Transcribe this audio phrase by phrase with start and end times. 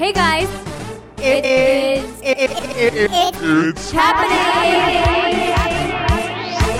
[0.00, 0.48] Hey guys,
[1.18, 5.52] it is It's happening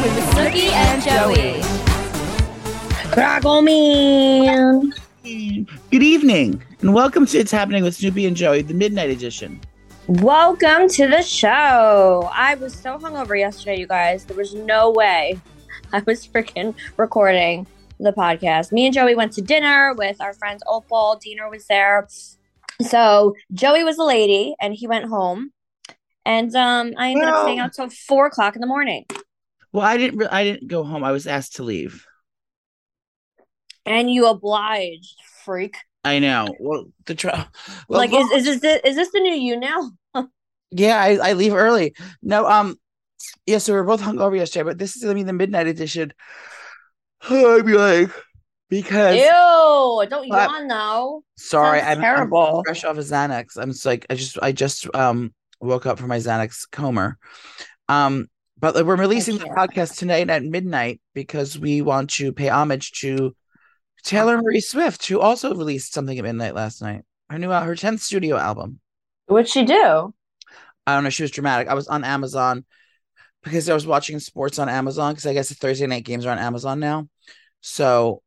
[0.00, 1.60] with Snooki and Joey.
[3.12, 4.94] Crackle man.
[5.22, 9.60] Good evening, and welcome to It's Happening with Snooki and Joey, the Midnight Edition.
[10.06, 12.26] Welcome to the show.
[12.32, 14.24] I was so hungover yesterday, you guys.
[14.24, 15.38] There was no way
[15.92, 17.66] I was freaking recording
[17.98, 18.72] the podcast.
[18.72, 21.20] Me and Joey went to dinner with our friends Opal.
[21.22, 22.08] Dina was there.
[22.82, 25.50] So Joey was a lady, and he went home.
[26.24, 29.06] And um, I ended Well- up staying out till four o'clock in the morning.
[29.72, 30.18] Well, I didn't.
[30.18, 31.04] Re- I didn't go home.
[31.04, 32.04] I was asked to leave.
[33.86, 35.14] And you obliged,
[35.44, 35.76] freak.
[36.04, 36.54] I know.
[36.58, 37.50] Well, the tra-
[37.88, 39.90] well, like, well, is, is this the, is this the new you now?
[40.70, 41.94] yeah, I, I leave early.
[42.22, 42.76] No, um,
[43.46, 43.58] yeah.
[43.58, 46.12] So we were both hungover yesterday, but this is gonna be the Midnight Edition.
[47.30, 48.10] I'd be like,
[48.70, 50.06] because Ew!
[50.08, 50.50] Don't What?
[50.50, 51.22] yawn now.
[51.36, 52.58] sorry, I'm, terrible.
[52.58, 53.56] I'm fresh off of Xanax.
[53.56, 57.16] I'm just like I just I just um woke up from my Xanax coma.
[57.88, 62.92] Um, but we're releasing the podcast tonight at midnight because we want to pay homage
[63.00, 63.34] to
[64.04, 67.02] Taylor Marie Swift, who also released something at midnight last night.
[67.28, 68.80] Her new her tenth studio album.
[69.26, 70.14] What'd she do?
[70.86, 71.10] I don't know.
[71.10, 71.68] She was dramatic.
[71.68, 72.64] I was on Amazon
[73.42, 76.30] because I was watching sports on Amazon because I guess the Thursday night games are
[76.30, 77.08] on Amazon now.
[77.60, 78.22] So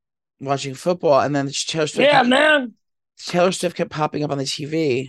[0.45, 2.11] watching football, and then Taylor Swift.
[2.11, 2.73] Yeah, man.
[3.17, 5.07] Taylor Swift kept popping up on the TV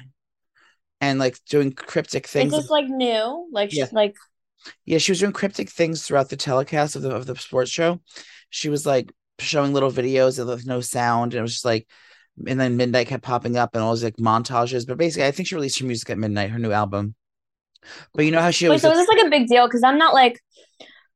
[1.00, 2.52] and like doing cryptic Is things.
[2.52, 3.48] this like new?
[3.52, 3.84] Like Yeah.
[3.86, 4.16] she's like
[4.84, 8.00] yeah, she was doing cryptic things throughout the telecast of the of the sports show.
[8.50, 11.86] She was like showing little videos that with no sound, and it was just like,
[12.46, 14.86] and then midnight kept popping up and all these like montages.
[14.86, 17.14] But basically, I think she released her music at midnight, her new album.
[18.14, 19.66] But you know how she wait, always so is this like a big deal?
[19.66, 20.40] Because I'm not like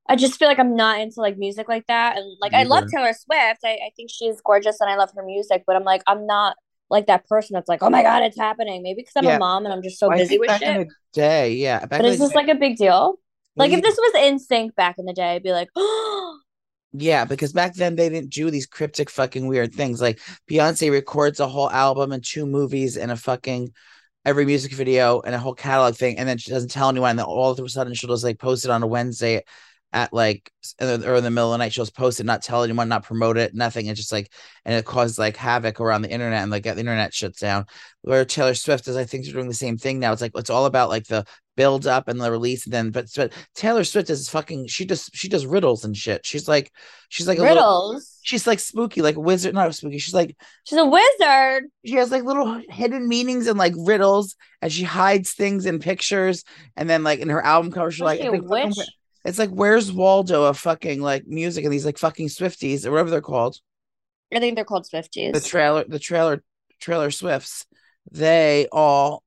[0.09, 2.17] I just feel like I'm not into like music like that.
[2.17, 3.61] And like I love Taylor Swift.
[3.65, 6.57] I, I think she's gorgeous and I love her music, but I'm like, I'm not
[6.91, 8.83] like that person that's like, oh my God, it's happening.
[8.83, 9.37] Maybe because I'm Yeah.
[9.37, 11.81] a mom and I'm just so I busy with back in the day, yeah.
[11.81, 13.17] Back But is this day- like a big deal?
[13.57, 13.79] Like Yeah.
[13.79, 16.39] if this was NSYNC back in the day, I'd be like, oh
[16.95, 20.01] Yeah, because back then they didn't do these cryptic fucking weird things.
[20.01, 20.21] Like
[20.51, 23.73] Beyonce records a whole album and two movies and a fucking
[24.25, 27.11] every music video and a whole catalog thing, and then she doesn't tell anyone.
[27.11, 29.43] And then all of a sudden she'll just like post it on a Wednesday
[29.93, 30.51] at like
[30.81, 31.73] or in the middle of the night.
[31.73, 33.87] She'll just post it, not tell anyone, not promote it, nothing.
[33.87, 34.33] It's just like
[34.65, 37.65] and it causes like havoc around the internet and like the internet shuts down.
[38.03, 40.13] Where Taylor Swift is, I think, they're doing the same thing now.
[40.13, 41.25] It's like it's all about like the
[41.57, 42.65] build up and the release.
[42.67, 44.67] And then, but, but Taylor Swift is fucking.
[44.69, 46.25] She just she does riddles and shit.
[46.25, 46.71] She's like
[47.09, 48.19] she's like a little, riddles.
[48.23, 49.55] she's like spooky, like a wizard.
[49.55, 49.99] Not spooky.
[49.99, 51.65] She's like She's a wizard.
[51.85, 56.45] she has like little hidden meanings and like riddles, and she hides things in pictures.
[56.77, 58.83] And then like in her album cover, she's like, she
[59.25, 59.71] it's like, fucking- witch?
[59.79, 63.11] it's like where's Waldo of fucking like music and these like fucking Swifties or whatever
[63.11, 63.59] they're called.
[64.35, 65.33] I think they're called Swifties.
[65.33, 66.43] The trailer, the trailer,
[66.81, 67.67] trailer Swifts.
[68.11, 69.23] They all.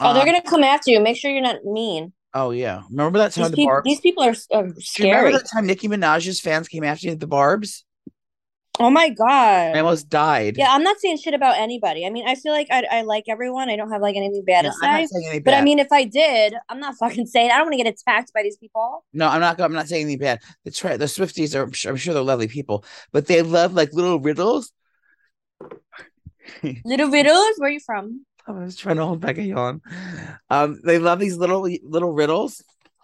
[0.00, 1.00] oh, they're gonna come after you.
[1.00, 2.12] Make sure you're not mean.
[2.34, 3.84] Oh yeah, remember that time These, the peop- Barb's.
[3.84, 5.32] these people are, are Do you remember scary.
[5.32, 7.84] that time Nicki Minaj's fans came after you at the Barb's?
[8.82, 9.76] Oh my god.
[9.76, 10.56] I almost died.
[10.56, 12.06] Yeah, I'm not saying shit about anybody.
[12.06, 13.70] I mean, I feel like I, I like everyone.
[13.70, 14.86] I don't have like anything bad to I'm say.
[14.86, 17.50] not saying any But I mean, if I did, I'm not fucking saying.
[17.50, 19.04] I don't want to get attacked by these people.
[19.12, 19.60] No, I'm not.
[19.60, 20.40] I'm not saying anything bad.
[20.64, 21.62] The tra- the Swifties are.
[21.62, 24.72] I'm sure, I'm sure they're lovely people, but they love like little riddles.
[26.84, 27.54] Little riddles.
[27.58, 28.26] Where are you from?
[28.48, 29.80] I was trying to hold back a yawn.
[30.50, 32.62] Um, they love these little little riddles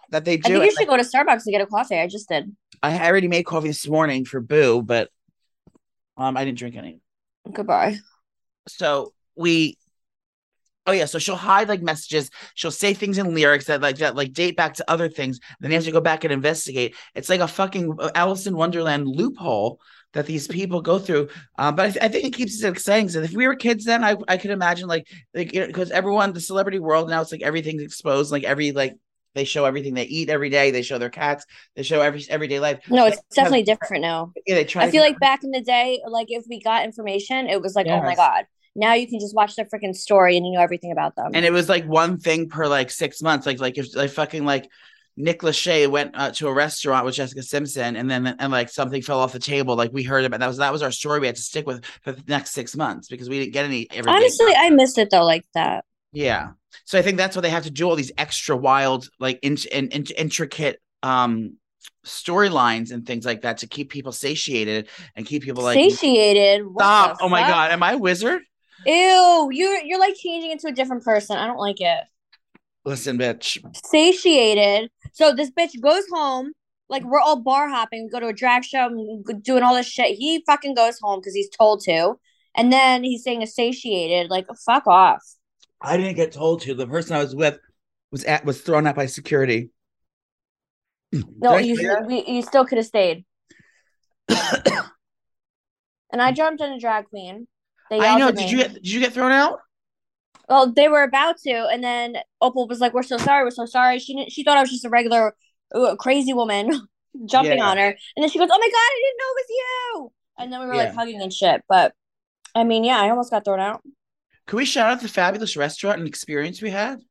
[0.09, 0.57] that they do.
[0.57, 1.97] I think you should go to Starbucks and get a coffee.
[1.97, 2.53] I just did.
[2.83, 5.09] I already made coffee this morning for Boo, but
[6.19, 6.99] um, I didn't drink any.
[7.51, 7.97] Goodbye.
[8.67, 9.77] So we.
[10.85, 12.29] Oh yeah, so she'll hide like messages.
[12.55, 15.39] She'll say things in lyrics that like that like date back to other things.
[15.59, 16.95] Then you have to go back and investigate.
[17.15, 19.79] It's like a fucking Alice in Wonderland loophole
[20.13, 21.29] that these people go through.
[21.59, 23.09] Um, but I, th- I think it keeps it exciting.
[23.09, 26.41] So if we were kids then, I I could imagine like like because everyone the
[26.41, 28.31] celebrity world now it's like everything's exposed.
[28.31, 28.95] Like every like
[29.39, 30.69] they show everything they eat every day.
[30.71, 31.45] They show their cats.
[31.77, 32.79] They show every everyday life.
[32.89, 34.33] No, it's They have- definitely different now.
[34.45, 34.83] Yeah, they try.
[34.83, 37.73] I feel get- like back in the day, like if we got information, it was
[37.75, 38.45] like, oh my god.
[38.75, 41.31] Now you can just watch their freaking story and you know everything about them.
[41.33, 43.45] and it was like one thing per like six months.
[43.45, 44.69] Like like if like fucking like
[45.17, 49.01] Nick Lachey went uh, to a restaurant with Jessica Simpson, and then and like something
[49.01, 49.75] fell off the table.
[49.75, 51.19] Like we heard about that was that was our story.
[51.19, 53.87] We had to stick with for the next six months because we didn't get any.
[53.91, 54.17] Every day.
[54.17, 55.83] Honestly, I missed it though, like that.
[56.11, 56.51] Yeah.
[56.85, 59.57] So I think that's why they have to do all these extra wild, like in,
[59.71, 61.55] in, in, intricate um
[62.05, 66.65] storylines and things like that to keep people satiated and keep people like Satiated.
[66.65, 67.17] What stop.
[67.21, 68.41] Oh my god, am I a wizard?
[68.85, 71.37] Ew, you're you're like changing into a different person.
[71.37, 72.03] I don't like it.
[72.85, 73.57] Listen, bitch.
[73.85, 74.89] Satiated.
[75.13, 76.53] So this bitch goes home.
[76.87, 79.85] Like we're all bar hopping, we go to a drag show, and doing all this
[79.85, 80.17] shit.
[80.17, 82.15] He fucking goes home because he's told to.
[82.55, 84.31] And then he's saying a satiated.
[84.31, 85.21] Like, fuck off.
[85.81, 86.73] I didn't get told to.
[86.73, 87.59] The person I was with
[88.11, 89.69] was at was thrown out by security.
[91.11, 93.25] No, you we, you still could have stayed.
[96.11, 97.47] And I jumped in a drag queen.
[97.89, 98.31] They I know.
[98.31, 99.59] Did you get did you get thrown out?
[100.47, 103.43] Well, they were about to, and then Opal was like, "We're so sorry.
[103.43, 104.31] We're so sorry." She didn't.
[104.31, 105.35] She thought I was just a regular
[105.99, 106.71] crazy woman
[107.25, 107.69] jumping Yeah.
[107.69, 110.11] on her, and then she goes, "Oh my god, I didn't know it was you!"
[110.39, 111.63] And then we were like hugging and shit.
[111.69, 111.93] But
[112.55, 113.81] I mean, yeah, I almost got thrown out.
[114.49, 117.01] Can we shout out the fabulous restaurant and experience we had?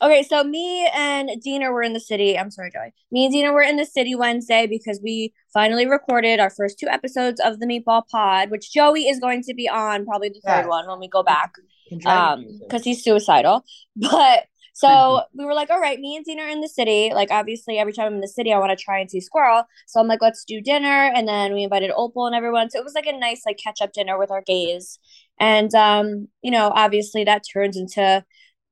[0.00, 2.38] Okay, so me and Dina were in the city.
[2.38, 2.94] I'm sorry, Joey.
[3.10, 6.88] Me and Dina were in the city Wednesday because we finally recorded our first two
[6.88, 10.62] episodes of the Meatball Pod, which Joey is going to be on probably the third
[10.62, 10.66] Yes.
[10.66, 11.52] one when we go back.
[11.98, 13.64] Drag um because he's suicidal
[13.96, 17.30] but so we were like all right me and Dina are in the city like
[17.30, 20.00] obviously every time i'm in the city i want to try and see squirrel so
[20.00, 22.94] i'm like let's do dinner and then we invited opal and everyone so it was
[22.94, 24.98] like a nice like catch up dinner with our gays
[25.40, 28.24] and um you know obviously that turns into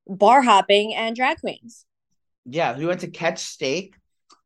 [0.07, 1.85] bar hopping and drag queens
[2.45, 3.95] Yeah, we went to Catch Steak.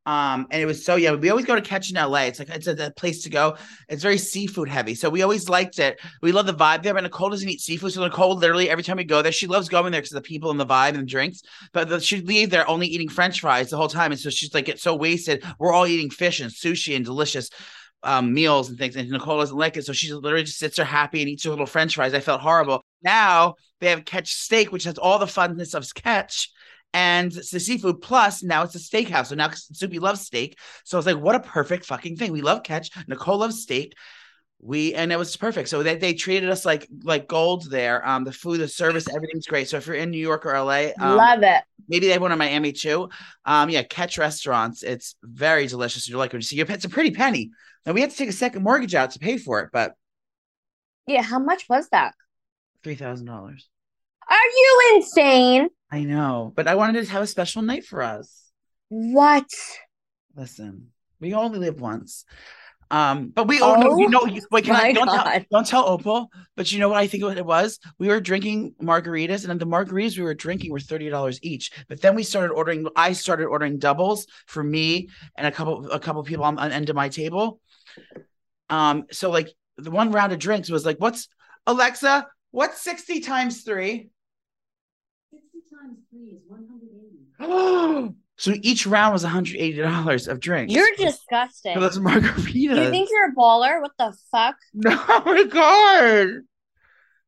[0.08, 1.14] Um, and it was so yeah.
[1.16, 2.26] We always go to Catch in LA.
[2.26, 3.58] It's like it's a, a place to go.
[3.90, 6.00] It's very seafood heavy, so we always liked it.
[6.22, 6.94] We love the vibe there.
[6.94, 9.68] But Nicole doesn't eat seafood, so Nicole literally every time we go there, she loves
[9.68, 11.42] going there because the people and the vibe and the drinks.
[11.74, 14.54] But the, she'd leave there only eating French fries the whole time, and so she's
[14.54, 15.44] like get so wasted.
[15.58, 17.50] We're all eating fish and sushi and delicious
[18.06, 20.86] um, meals and things, and Nicole doesn't like it, so she literally just sits there
[20.86, 22.14] happy and eats her little French fries.
[22.14, 22.84] I felt horrible.
[23.04, 26.52] Now they have Catch Steak, which has all the funness of Catch
[26.94, 29.28] and the seafood plus now it's a steakhouse.
[29.28, 30.58] So now Soupy loves steak.
[30.86, 32.32] So I was like, what a perfect fucking thing.
[32.32, 32.90] We love catch.
[33.10, 33.94] Nicole loves steak.
[34.62, 35.68] We and it was perfect.
[35.68, 38.08] So they, they treated us like like gold there.
[38.08, 39.68] Um, the food, the service, everything's great.
[39.68, 42.32] So if you're in New York or LA, um, love it maybe they have one
[42.32, 43.10] in Miami too.
[43.46, 44.84] Um, yeah, catch restaurants.
[44.84, 46.08] It's very delicious.
[46.08, 47.52] You're like, when you see it's a pretty penny.
[47.86, 49.94] And we had to take a second mortgage out to pay for it, but
[51.08, 52.14] yeah how much was that
[52.84, 53.70] three thousand dollars.
[54.30, 58.52] are you insane I know, but I wanted to have a special night for us.
[58.90, 59.50] what
[60.36, 60.88] Listen,
[61.20, 62.26] we only live once.
[62.92, 65.88] Um, but we oh, no, you know, you, wait, can I don't tell, don't tell
[65.88, 67.80] Opal, but you know what I think what it was?
[67.98, 71.72] We were drinking margaritas, and the margaritas we were drinking were thirty dollars each.
[71.88, 72.88] But then we started ordering.
[72.96, 76.90] I started ordering doubles for me and a couple a couple people on, on end
[76.90, 77.60] of my table.
[78.70, 81.28] Um, so like the one round of drinks was like, what's
[81.68, 82.28] Alexa?
[82.52, 84.10] What's sixty times three?
[85.32, 88.16] 60 times 3 is 180.
[88.38, 90.74] so each round was one hundred eighty dollars of drinks.
[90.74, 92.54] you're disgusting for those margaritas.
[92.54, 96.42] you think you're a baller what the fuck No, oh my god.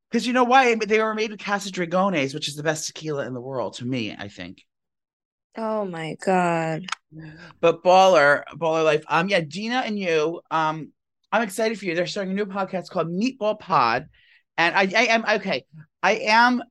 [0.09, 0.75] Because you know why?
[0.75, 3.85] They were made with Casa Dragones, which is the best tequila in the world to
[3.85, 4.63] me, I think.
[5.57, 6.85] Oh my god
[7.61, 9.03] But baller, baller life.
[9.07, 10.41] Um, yeah, Dina and you.
[10.51, 10.91] Um,
[11.31, 11.95] I'm excited for you.
[11.95, 14.07] They're starting a new podcast called Meatball Pod,
[14.57, 15.65] and I, I am okay.
[16.03, 16.61] I am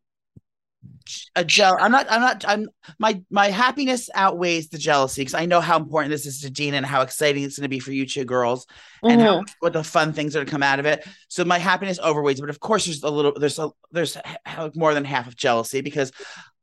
[1.37, 1.77] a gel.
[1.81, 2.07] I'm not.
[2.11, 2.45] I'm not.
[2.47, 2.69] I'm
[2.99, 6.77] my my happiness outweighs the jealousy because I know how important this is to Dina
[6.79, 8.67] and how exciting it's going to be for you two girls.
[9.03, 9.45] and how, Mhm.
[9.61, 11.07] what the fun things are to come out of it.
[11.29, 14.17] So my happiness overweighs, but of course there's a little there's a there's
[14.75, 16.11] more than half of jealousy because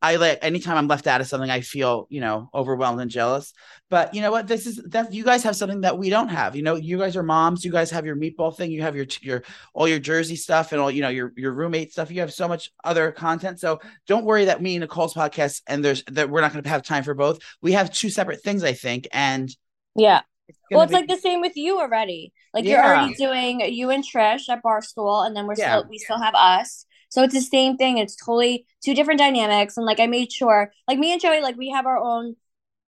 [0.03, 3.53] I like anytime I'm left out of something, I feel you know overwhelmed and jealous.
[3.89, 4.47] But you know what?
[4.47, 6.55] This is that you guys have something that we don't have.
[6.55, 7.63] You know, you guys are moms.
[7.63, 8.69] You guys have your meatball thing.
[8.69, 11.93] You have your your all your Jersey stuff and all you know your your roommate
[11.93, 12.11] stuff.
[12.11, 13.59] You have so much other content.
[13.61, 16.69] So don't worry that me and Nicole's podcast and there's that we're not going to
[16.69, 17.39] have time for both.
[17.61, 19.49] We have two separate things, I think, and
[19.95, 22.33] yeah it's Well, it's be- like the same with you already.
[22.53, 25.77] Like you're already doing you and Trish at Barstool, and then we're Yeah.
[25.79, 26.85] still we still have us.
[27.13, 27.99] So it's the same thing.
[27.99, 29.77] It's totally two different dynamics.
[29.77, 32.35] And like I made sure, like me and Joey, like we have our own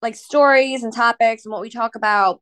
[0.00, 2.40] like stories and topics and what we talk about.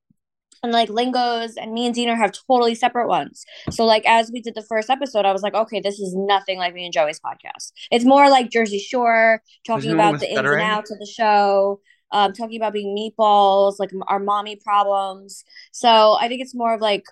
[0.63, 3.47] And like lingos and me and Dina have totally separate ones.
[3.71, 6.59] So like as we did the first episode, I was like, okay, this is nothing
[6.59, 7.73] like me and Joey's podcast.
[7.91, 11.81] It's more like Jersey Shore, talking about the ins and outs of the show,
[12.13, 15.45] um, talking about being meatballs, like our mommy problems.
[15.73, 17.05] So I think it's more of like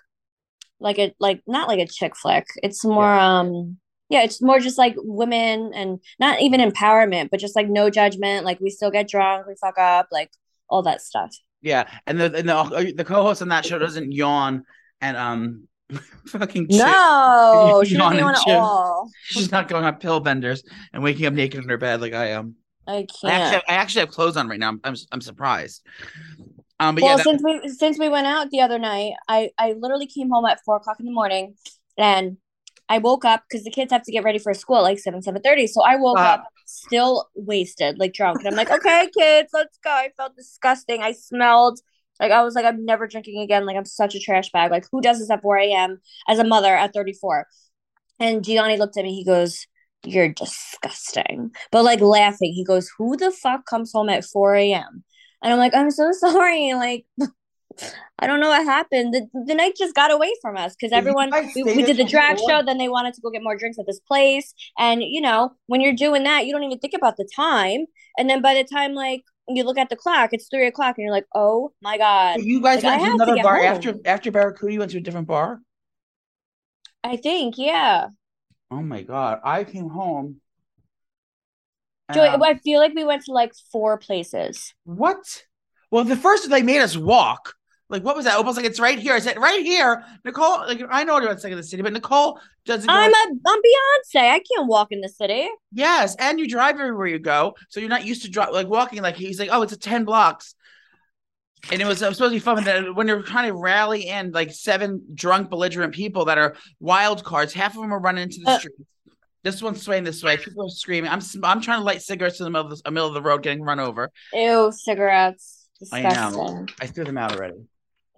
[0.79, 2.45] like a like not like a chick flick.
[2.61, 7.55] It's more um yeah, it's more just like women and not even empowerment, but just
[7.55, 8.45] like no judgment.
[8.45, 10.31] Like we still get drunk, we fuck up, like
[10.69, 11.35] all that stuff.
[11.61, 14.63] Yeah, and the and the, the co-host on that show doesn't yawn
[15.01, 15.67] and um
[16.27, 16.67] fucking.
[16.69, 18.51] No, she Yawn doesn't want chew.
[18.51, 19.09] all.
[19.23, 20.63] She's not going on pill benders
[20.93, 22.55] and waking up naked in her bed like I am.
[22.87, 23.53] I I actually, can't.
[23.53, 24.69] have, I actually have clothes on right now.
[24.69, 25.85] I'm I'm, I'm surprised.
[26.79, 29.51] Um, but well, yeah, that- since we since we went out the other night, I
[29.57, 31.55] I literally came home at four o'clock in the morning,
[31.97, 32.37] and
[32.89, 35.21] I woke up because the kids have to get ready for school at like seven
[35.21, 35.67] seven thirty.
[35.67, 36.23] So I woke Wow.
[36.23, 39.91] up still wasted, like drunk, and I'm like, okay, kids, let's go.
[39.91, 41.01] I felt disgusting.
[41.03, 41.79] I smelled
[42.19, 43.65] like I was like, I'm never drinking again.
[43.65, 44.71] Like I'm such a trash bag.
[44.71, 45.99] Like who does this at four a.m.
[46.27, 47.47] as a mother at thirty four?
[48.19, 49.15] And Gianni looked at me.
[49.15, 49.65] He goes,
[50.05, 52.53] "You're disgusting," but like laughing.
[52.53, 55.03] He goes, "Who the fuck comes home at 4 a.m.?"
[55.43, 57.05] And I'm like, "I'm so sorry." Like.
[58.19, 59.13] I don't know what happened.
[59.13, 62.37] The, the night just got away from us because everyone we, we did the drag
[62.37, 62.49] four?
[62.49, 64.53] show, then they wanted to go get more drinks at this place.
[64.77, 67.85] And you know, when you're doing that, you don't even think about the time.
[68.17, 71.03] And then by the time like you look at the clock, it's three o'clock, and
[71.03, 72.41] you're like, oh my god.
[72.41, 73.65] You guys Like, went to to another get bar home.
[73.65, 74.73] after after Barracuda.
[74.73, 75.61] You went to a different bar.
[77.03, 78.07] I think, yeah.
[78.71, 79.39] Oh my god!
[79.43, 80.41] I came home.
[82.13, 84.73] Joy, um, I feel like we went to like four places.
[84.83, 85.43] what?
[85.91, 87.55] Well, the first they made us walk.
[87.89, 88.37] Like, what was that?
[88.37, 89.13] Almost like it's right here.
[89.13, 90.03] I said right here.
[90.23, 92.87] Nicole, like I know you're second the city, but Nicole doesn't.
[92.89, 93.17] I'm a
[93.47, 94.29] I'm Beyonce.
[94.31, 95.49] I can't walk in the city.
[95.73, 99.01] Yes, and you drive everywhere you go, so you're not used to drive like walking.
[99.01, 100.53] Like he's like, oh, it's a ten blocks,
[101.71, 102.63] and it was, it was supposed to be fun.
[102.63, 107.23] But when you're trying to rally in like seven drunk, belligerent people that are wild
[107.23, 108.59] cards, half of them are running into the Uh.
[108.59, 108.75] street.
[109.41, 110.35] This one's swaying this way.
[110.37, 111.09] People are screaming.
[111.09, 113.41] I'm I'm trying to light cigarettes in the middle of the middle of the road,
[113.41, 114.11] getting run over.
[114.33, 115.55] Ew, cigarettes.
[115.93, 116.09] I know.
[116.09, 116.69] Disgusting.
[116.81, 117.55] I threw them out already.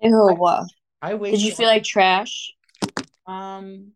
[0.01, 0.47] Ew.
[1.01, 1.37] I waited.
[1.37, 2.53] Did you feel like trash?
[3.27, 3.91] um?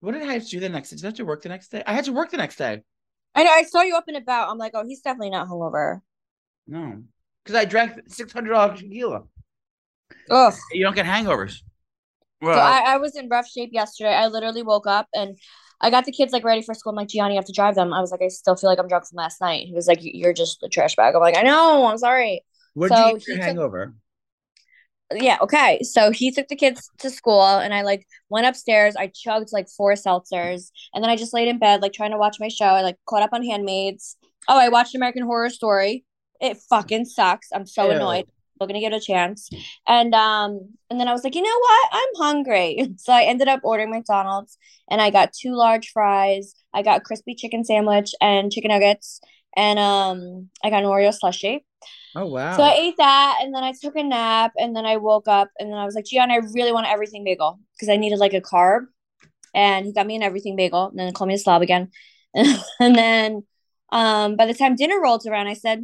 [0.00, 0.96] What did I have to do the next day?
[0.96, 1.82] Did I have to work the next day?
[1.86, 2.82] I had to work the next day.
[3.34, 3.50] I know.
[3.50, 4.48] I saw you up and about.
[4.48, 6.00] I'm like, oh, he's definitely not hungover.
[6.68, 7.02] No,
[7.44, 9.24] because I drank six hundred dollars tequila.
[10.30, 10.54] Ugh.
[10.72, 11.62] You don't get hangovers.
[12.40, 14.14] Well, So I, I was in rough shape yesterday.
[14.14, 15.36] I literally woke up and
[15.80, 16.90] I got the kids like ready for school.
[16.90, 17.92] I'm like, Gianni, you have to drive them.
[17.92, 19.66] I was like, I still feel like I'm drunk from last night.
[19.66, 21.14] He was like, You're just a trash bag.
[21.14, 21.86] I'm like, I know.
[21.86, 22.44] I'm sorry.
[22.74, 23.94] what did you he your took- hangover?
[25.14, 25.38] Yeah.
[25.40, 25.82] Okay.
[25.82, 28.94] So he took the kids to school and I like went upstairs.
[28.94, 32.18] I chugged like four seltzers and then I just laid in bed, like trying to
[32.18, 32.66] watch my show.
[32.66, 34.16] I like caught up on Handmaids.
[34.48, 36.04] Oh, I watched American Horror Story.
[36.40, 37.48] It fucking sucks.
[37.52, 37.92] I'm so Ew.
[37.92, 38.26] annoyed.
[38.56, 39.48] Still gonna give it a chance.
[39.86, 41.88] And um, and then I was like, you know what?
[41.92, 42.94] I'm hungry.
[42.98, 44.58] So I ended up ordering McDonald's
[44.90, 46.54] and I got two large fries.
[46.74, 49.20] I got a crispy chicken sandwich and chicken nuggets.
[49.56, 51.60] And um, I got an Oreo slushie.
[52.14, 52.56] Oh wow!
[52.56, 55.50] So I ate that and then I took a nap and then I woke up
[55.58, 58.34] and then I was like, Gian, I really want everything bagel because I needed like
[58.34, 58.86] a carb.
[59.54, 61.90] And he got me an everything bagel and then called me a slob again.
[62.34, 63.44] and then
[63.90, 65.78] um by the time dinner rolled around, I said,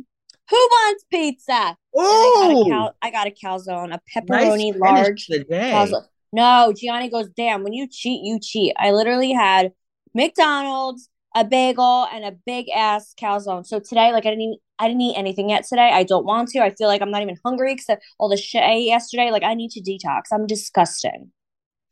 [0.50, 1.52] Who wants pizza?
[1.52, 5.38] And I got a oh, cal- I got a calzone, a pepperoni finish large to
[5.38, 5.70] the day.
[5.72, 6.04] calzone.
[6.34, 8.72] No, Gianni goes, damn, when you cheat, you cheat.
[8.76, 9.72] I literally had
[10.14, 13.66] McDonald's, a bagel, and a big ass calzone.
[13.66, 15.90] So today, like I didn't even I didn't eat anything yet today.
[15.92, 16.60] I don't want to.
[16.60, 19.30] I feel like I'm not even hungry because all the shit I ate yesterday.
[19.30, 20.22] Like I need to detox.
[20.32, 21.30] I'm disgusting.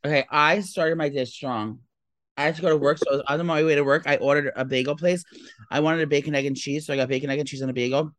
[0.04, 1.80] Okay, I started my day strong.
[2.36, 4.04] I had to go to work, so I was on my way to work.
[4.06, 5.22] I ordered a bagel place.
[5.70, 7.68] I wanted a bacon, egg, and cheese, so I got bacon, egg, and cheese on
[7.68, 8.12] a bagel.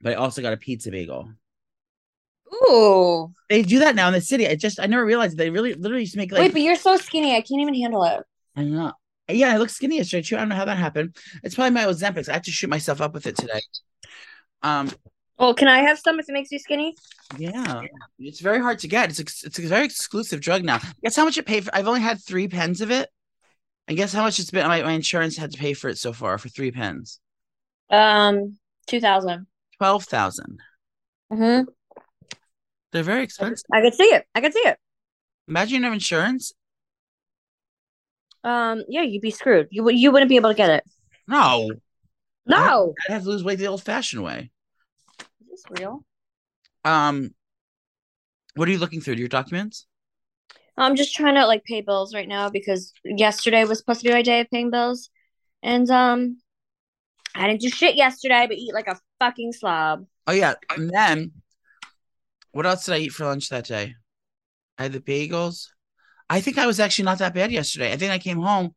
[0.00, 1.30] But I also got a pizza bagel.
[2.52, 3.32] Ooh.
[3.48, 4.46] They do that now in the city.
[4.46, 6.76] I just I never realized they really literally used to make like Wait, but you're
[6.76, 7.34] so skinny.
[7.34, 8.22] I can't even handle it.
[8.56, 8.92] I know.
[9.28, 10.36] Yeah, I look skinny yesterday too.
[10.36, 11.16] I don't know how that happened.
[11.42, 12.28] It's probably my Ozempic.
[12.28, 13.60] I have to shoot myself up with it today.
[14.62, 14.90] Um,
[15.38, 16.94] Well, can I have some if it makes you skinny?
[17.36, 17.82] yeah,
[18.18, 19.10] it's very hard to get.
[19.10, 20.78] It's ex- it's a very exclusive drug now.
[21.02, 21.74] Guess how much it paid for?
[21.74, 23.08] I've only had three pens of it.
[23.88, 24.66] And guess how much it's been?
[24.66, 27.20] My, my insurance had to pay for it so far for three pens.
[27.90, 29.46] Um, two thousand.
[29.78, 30.60] Twelve thousand.
[31.32, 31.68] Mm-hmm.
[32.92, 33.64] They're very expensive.
[33.72, 34.24] I could see it.
[34.34, 34.78] I could see it.
[35.48, 36.52] Imagine you have insurance.
[38.46, 39.66] Um, yeah, you'd be screwed.
[39.70, 40.84] You would you wouldn't be able to get it.
[41.26, 41.72] No,
[42.46, 42.94] No.
[43.08, 44.52] I'd have to lose weight the old-fashioned way.
[45.52, 46.04] Is this real?
[46.84, 47.34] Um,
[48.54, 49.14] what are you looking through?
[49.14, 49.86] Your documents?
[50.78, 54.12] I'm just trying to like pay bills right now because yesterday was supposed to be
[54.12, 55.10] my day of paying bills.
[55.62, 56.38] And um
[57.34, 60.06] I didn't do shit yesterday but eat like a fucking slob.
[60.26, 61.32] Oh yeah, and then
[62.52, 63.94] what else did I eat for lunch that day?
[64.78, 65.68] I had the bagels.
[66.28, 67.92] I think I was actually not that bad yesterday.
[67.92, 68.74] I think I came home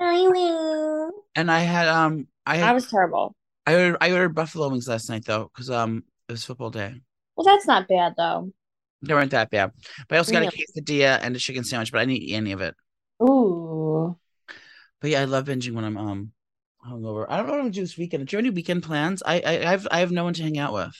[0.00, 3.34] I and I had um I had, was terrible.
[3.66, 7.00] I ordered I ordered buffalo wings last night though because um it was football day.
[7.36, 8.52] Well, that's not bad though.
[9.02, 9.72] They weren't that bad,
[10.08, 12.52] but I also got a quesadilla and a chicken sandwich, but I didn't eat any
[12.52, 12.74] of it.
[13.22, 14.16] Ooh.
[15.00, 16.32] But yeah, I love binging when I'm um
[16.86, 17.26] hungover.
[17.28, 18.26] I don't know what I'm gonna do this weekend.
[18.26, 19.22] Do you have any weekend plans?
[19.24, 20.94] I I I have I have no one to hang out with.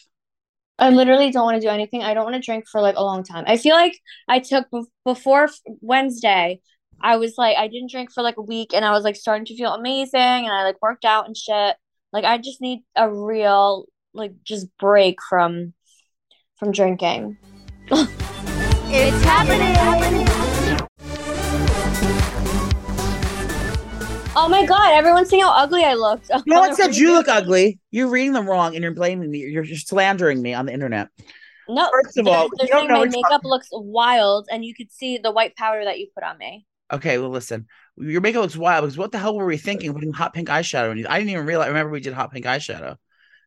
[0.81, 2.03] I literally don't want to do anything.
[2.03, 3.45] I don't want to drink for like a long time.
[3.47, 5.49] I feel like I took bef- before
[5.81, 6.61] Wednesday.
[7.03, 9.45] I was like I didn't drink for like a week and I was like starting
[9.47, 11.77] to feel amazing and I like worked out and shit.
[12.13, 13.85] Like I just need a real
[14.15, 15.75] like just break from
[16.59, 17.37] from drinking.
[18.93, 20.30] It's happening.
[24.43, 26.31] Oh my god, everyone's saying how ugly I looked.
[26.47, 27.79] No one said you look ugly.
[27.91, 29.41] You're reading them wrong and you're blaming me.
[29.41, 31.09] You're just slandering me on the internet.
[31.69, 35.19] No, First of they're, all, they're saying my makeup looks wild and you could see
[35.19, 36.65] the white powder that you put on me.
[36.91, 37.67] Okay, well, listen.
[37.99, 40.91] your makeup looks wild because what the hell were we thinking putting hot pink eyeshadow
[40.91, 41.07] on you?
[41.07, 41.69] I didn't even realize.
[41.69, 42.97] Remember we did hot pink eyeshadow,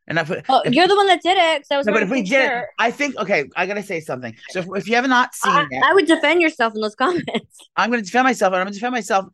[0.07, 0.45] and I put.
[0.47, 1.65] Oh, if- you're the one that did it.
[1.65, 2.65] So I was no, but if we did, it.
[2.77, 3.49] I think okay.
[3.55, 4.35] I gotta say something.
[4.49, 6.95] So if, if you have not seen I, it, I would defend yourself in those
[7.03, 7.57] comments.
[7.75, 9.25] I'm gonna defend myself, and I'm gonna defend myself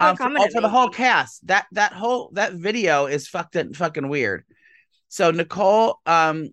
[0.00, 1.46] um, are for, oh, for the whole cast.
[1.46, 4.44] That that whole that video is fucked fucking weird.
[5.08, 6.50] So Nicole, um,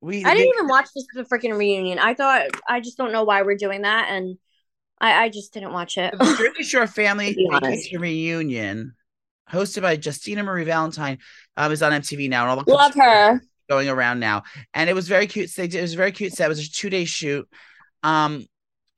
[0.00, 1.98] we I didn't even watch this the freaking reunion.
[1.98, 4.38] I thought I just don't know why we're doing that, and
[5.00, 6.12] I, I just didn't watch it.
[6.16, 7.64] the Jersey Shore Family To be honest.
[7.84, 8.94] Vacation Reunion,
[9.50, 11.18] hosted by Justina Marie Valentine,
[11.56, 13.40] um, is on MTV now, and all the Love her.
[13.68, 14.42] going around now.
[14.74, 15.50] And it was very cute.
[15.54, 16.46] They did, it was a very cute set.
[16.46, 17.48] It was a two day shoot.
[18.02, 18.46] Um,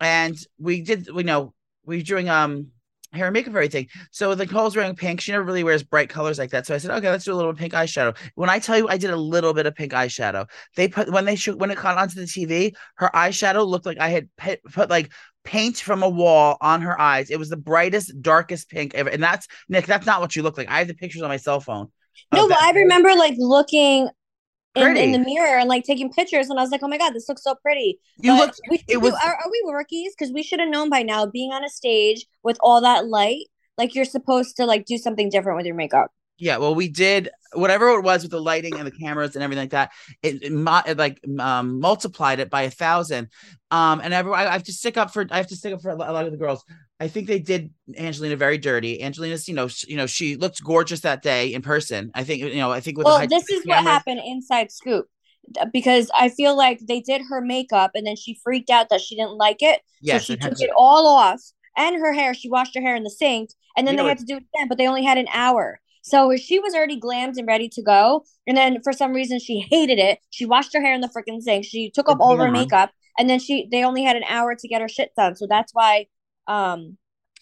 [0.00, 2.68] and we did, we know, we were doing um
[3.12, 3.88] hair and makeup, everything.
[4.10, 5.20] So the Nicole's wearing pink.
[5.20, 6.66] She never really wears bright colors like that.
[6.66, 8.16] So I said, okay, let's do a little pink eyeshadow.
[8.34, 10.48] When I tell you, I did a little bit of pink eyeshadow.
[10.76, 13.98] They put when they shoot when it caught onto the TV, her eyeshadow looked like
[13.98, 15.10] I had put, put like
[15.44, 17.30] paint from a wall on her eyes.
[17.30, 19.08] It was the brightest, darkest pink ever.
[19.08, 19.86] And that's Nick.
[19.86, 20.68] That's not what you look like.
[20.68, 21.88] I have the pictures on my cell phone.
[22.32, 22.58] No, but.
[22.62, 24.08] I remember like looking
[24.76, 27.12] in, in the mirror and like taking pictures, and I was like, oh my god,
[27.14, 27.98] this looks so pretty.
[28.36, 28.70] you.
[28.70, 30.14] We, it was- are, are we rookies?
[30.16, 31.26] Because we should have known by now.
[31.26, 33.46] Being on a stage with all that light,
[33.78, 36.10] like you're supposed to like do something different with your makeup.
[36.40, 39.64] Yeah, well, we did whatever it was with the lighting and the cameras and everything
[39.64, 39.90] like that.
[40.22, 43.28] It, it, mu- it like um, multiplied it by a thousand.
[43.70, 45.82] Um, and everyone, I, I have to stick up for I have to stick up
[45.82, 46.64] for a lot of the girls.
[46.98, 49.02] I think they did Angelina very dirty.
[49.02, 52.10] Angelina's, you know, sh- you know, she looked gorgeous that day in person.
[52.14, 55.06] I think, you know, I think with Well, this is what happened inside Scoop.
[55.72, 59.16] Because I feel like they did her makeup and then she freaked out that she
[59.16, 59.80] didn't like it.
[60.00, 61.40] Yes, so she took to- it all off
[61.76, 62.34] and her hair.
[62.34, 64.44] She washed her hair in the sink and then You they had to do it
[64.54, 65.79] again, but they only had an hour.
[66.02, 68.24] So she was already glammed and ready to go.
[68.46, 70.18] And then for some reason she hated it.
[70.30, 71.64] She washed her hair in the freaking sink.
[71.64, 74.54] She took off all of her makeup and then she they only had an hour
[74.54, 75.36] to get her shit done.
[75.36, 76.06] So that's why
[76.46, 76.96] um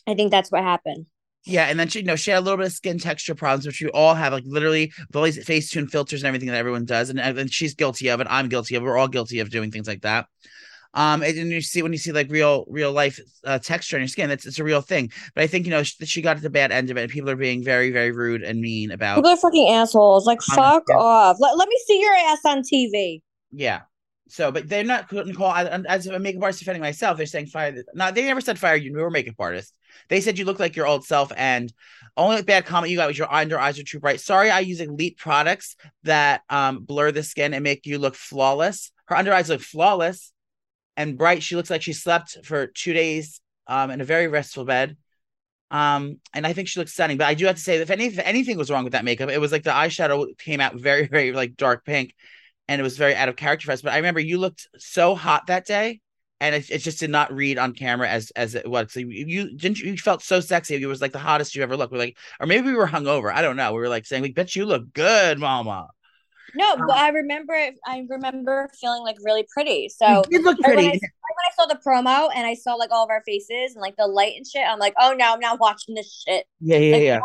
[0.07, 1.07] I think that's what happened.
[1.45, 3.65] Yeah, and then she, you know, she had a little bit of skin texture problems,
[3.67, 6.85] which we all have, like literally with all these Facetune filters and everything that everyone
[6.85, 8.27] does, and, and she's guilty of it.
[8.29, 8.87] I'm guilty of it.
[8.87, 10.27] We're all guilty of doing things like that.
[10.95, 14.09] Um, and you see when you see like real, real life uh, texture on your
[14.09, 15.11] skin, it's it's a real thing.
[15.35, 17.11] But I think you know she, she got at the bad end of it, and
[17.11, 19.17] people are being very, very rude and mean about.
[19.17, 20.27] People are fucking assholes.
[20.27, 21.37] Like fuck off.
[21.41, 23.21] Let, let me see your ass on TV.
[23.53, 23.81] Yeah.
[24.31, 25.47] So, but they're not Nicole.
[25.47, 27.73] I- As a makeup artist defending myself, they're saying fire.
[27.73, 28.91] the- No, they never said fire you.
[28.91, 29.75] You were a makeup artist.
[30.09, 31.73] They said you look like your old self, and
[32.17, 34.21] only bad comment you got was your under eyes are too bright.
[34.21, 38.91] Sorry, I use elite products that um blur the skin and make you look flawless.
[39.07, 40.33] Her under eyes look flawless
[40.99, 41.43] and bright.
[41.43, 44.99] She looks like she slept for two days um in a very restful bed.
[45.71, 47.19] Um, and I think she looks stunning.
[47.19, 49.31] But I do have to say, if any if anything was wrong with that makeup,
[49.31, 52.15] it was like the eyeshadow came out very, very like dark pink,
[52.67, 53.83] and it was very out of character for us.
[53.83, 56.01] But I remember you looked so hot that day,
[56.41, 58.93] and it, it just did not read on camera as as it was.
[58.93, 60.77] So you, you didn't you felt so sexy.
[60.77, 61.93] It was like the hottest you ever looked.
[61.93, 63.33] We're like, or maybe we were hungover.
[63.33, 63.73] I don't know.
[63.73, 65.89] We were like saying, "We bet you look good, Mama."
[66.55, 67.55] No, Um, but I remember
[67.87, 69.89] I remember feeling like really pretty.
[69.89, 71.01] So you look like, when, I, pretty.
[71.01, 73.97] when I saw the promo and I saw like all of our faces and like
[73.97, 76.47] the light and shit, I'm like, oh no, I'm not watching this shit.
[76.61, 77.21] Yeah, yeah, Like, yeah.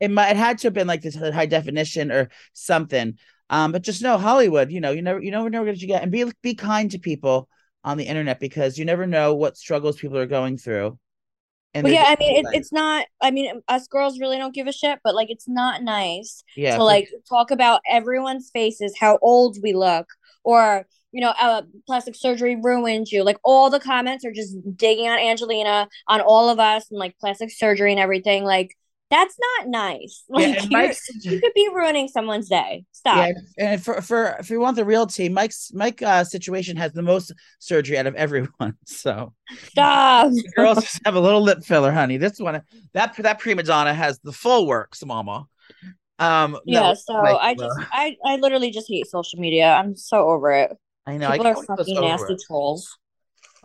[0.00, 3.18] It might it had to have been like this high definition or something.
[3.48, 6.02] Um, but just know Hollywood, you know, you never you never know what you get
[6.02, 7.48] and be be kind to people
[7.84, 10.98] on the internet because you never know what struggles people are going through.
[11.82, 13.06] But yeah, I mean, it, it's not.
[13.22, 16.76] I mean, us girls really don't give a shit, but like, it's not nice yeah,
[16.76, 20.06] to like talk about everyone's faces, how old we look,
[20.44, 23.24] or you know, uh, plastic surgery ruined you.
[23.24, 27.18] Like all the comments are just digging on Angelina, on all of us, and like
[27.18, 28.44] plastic surgery and everything.
[28.44, 28.76] Like
[29.10, 30.24] that's not nice.
[30.28, 32.84] Like Mike's you could be ruining someone's day.
[32.92, 33.28] Stop.
[33.28, 36.92] yeah, and for for if you want the real tea, Mike's Mike uh situation has
[36.92, 38.74] the most surgery out of everyone.
[38.86, 39.32] So
[39.68, 40.30] Stop.
[40.30, 42.16] the girls just have a little lip filler, honey.
[42.16, 42.62] This one
[42.94, 45.46] that that prima donna has the full works, mama.
[46.18, 49.72] Um no, Yeah, so Mike, I uh, just I I literally just hate social media.
[49.72, 50.76] I'm so over it.
[51.06, 52.98] I know I People are till it's fucking nasty trolls.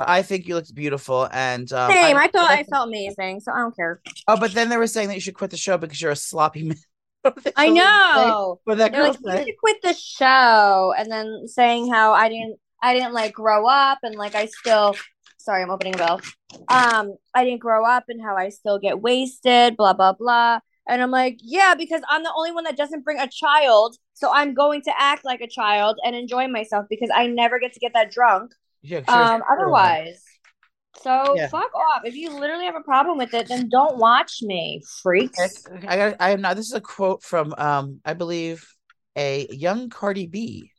[0.08, 2.18] I think you looked beautiful, and um, Same.
[2.18, 4.02] I thought I felt amazing, so I don't care.
[4.28, 6.16] Oh, but then they were saying that you should quit the show because you're a
[6.16, 6.78] sloppy man.
[7.56, 8.60] I know.
[8.66, 12.30] But that girl like, you said, should quit the show, and then saying how I
[12.30, 14.96] didn't, I didn't like grow up, and like I still,
[15.38, 16.22] sorry, I'm opening a bell.
[16.68, 20.60] Um, I didn't grow up, and how I still get wasted, blah blah blah.
[20.88, 24.32] And I'm like, yeah, because I'm the only one that doesn't bring a child, so
[24.34, 27.80] I'm going to act like a child and enjoy myself because I never get to
[27.80, 28.54] get that drunk.
[28.82, 30.24] Yeah, Um, otherwise.
[31.02, 31.48] So Yeah.
[31.48, 32.02] fuck off.
[32.06, 35.40] If you literally have a problem with it, then don't watch me, freaks.
[35.88, 36.16] I got.
[36.20, 36.56] I am not.
[36.56, 38.68] This is a quote from um, I believe
[39.16, 40.72] a young Cardi B.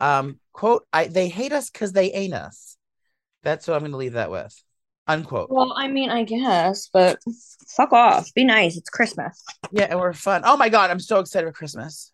[0.00, 2.76] Um, quote: "I they hate us because they ain't us."
[3.42, 4.54] That's what I'm going to leave that with.
[5.06, 5.50] Unquote.
[5.50, 7.18] Well, I mean, I guess, but
[7.68, 8.32] fuck off.
[8.34, 8.76] Be nice.
[8.76, 9.44] It's Christmas.
[9.72, 10.42] Yeah, and we're fun.
[10.44, 12.12] Oh my god, I'm so excited for Christmas.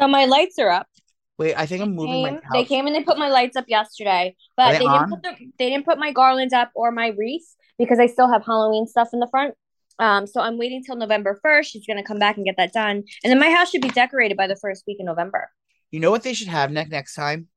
[0.00, 0.88] So my lights are up.
[1.38, 3.66] Wait, I think I'm moving my Came- they came and they put my lights up
[3.68, 7.08] yesterday, but they, they didn't put the, they didn't put my garlands up or my
[7.16, 9.54] wreath because I still have Halloween stuff in the front.
[10.00, 11.70] Um, so I'm waiting till November first.
[11.70, 14.36] She's gonna come back and get that done, and then my house should be decorated
[14.36, 15.48] by the first week in November.
[15.90, 17.48] You know what they should have next next time?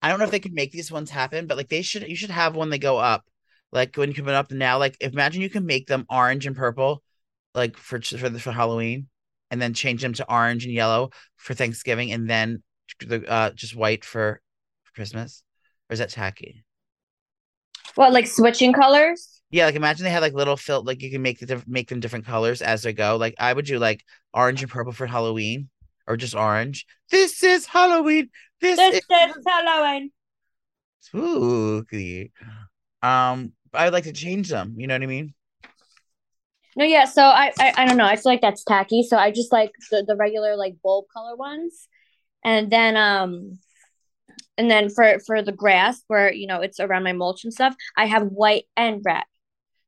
[0.00, 2.16] I don't know if they could make these ones happen, but like they should you
[2.16, 3.24] should have when they go up.
[3.72, 7.02] Like when coming up now, like imagine you can make them orange and purple,
[7.54, 9.08] like for for the, for Halloween,
[9.50, 12.62] and then change them to orange and yellow for Thanksgiving, and then
[13.00, 14.40] the uh just white for,
[14.94, 15.42] Christmas.
[15.88, 16.64] Or is that tacky?
[17.94, 19.40] What, like switching colors?
[19.50, 21.88] Yeah, like imagine they had like little fill, like you can make the diff- make
[21.88, 23.16] them different colors as they go.
[23.16, 25.68] Like I would do like orange and purple for Halloween,
[26.06, 26.84] or just orange.
[27.10, 28.28] This is Halloween.
[28.60, 30.10] This, This is is Halloween.
[31.00, 32.32] spooky.
[33.02, 34.74] Um, I would like to change them.
[34.76, 35.34] You know what I mean?
[36.76, 37.06] No, yeah.
[37.06, 38.04] So I, I, I don't know.
[38.04, 39.02] I feel like that's tacky.
[39.02, 41.88] So I just like the, the regular like bulb color ones,
[42.44, 43.58] and then um,
[44.56, 47.74] and then for for the grass where you know it's around my mulch and stuff,
[47.96, 49.24] I have white and red.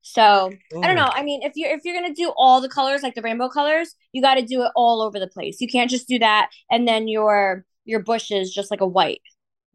[0.03, 0.51] So
[0.83, 1.11] I don't know.
[1.13, 3.95] I mean, if you're if you're gonna do all the colors like the rainbow colors,
[4.13, 5.61] you got to do it all over the place.
[5.61, 9.23] You can't just do that and then your your bushes just like a white.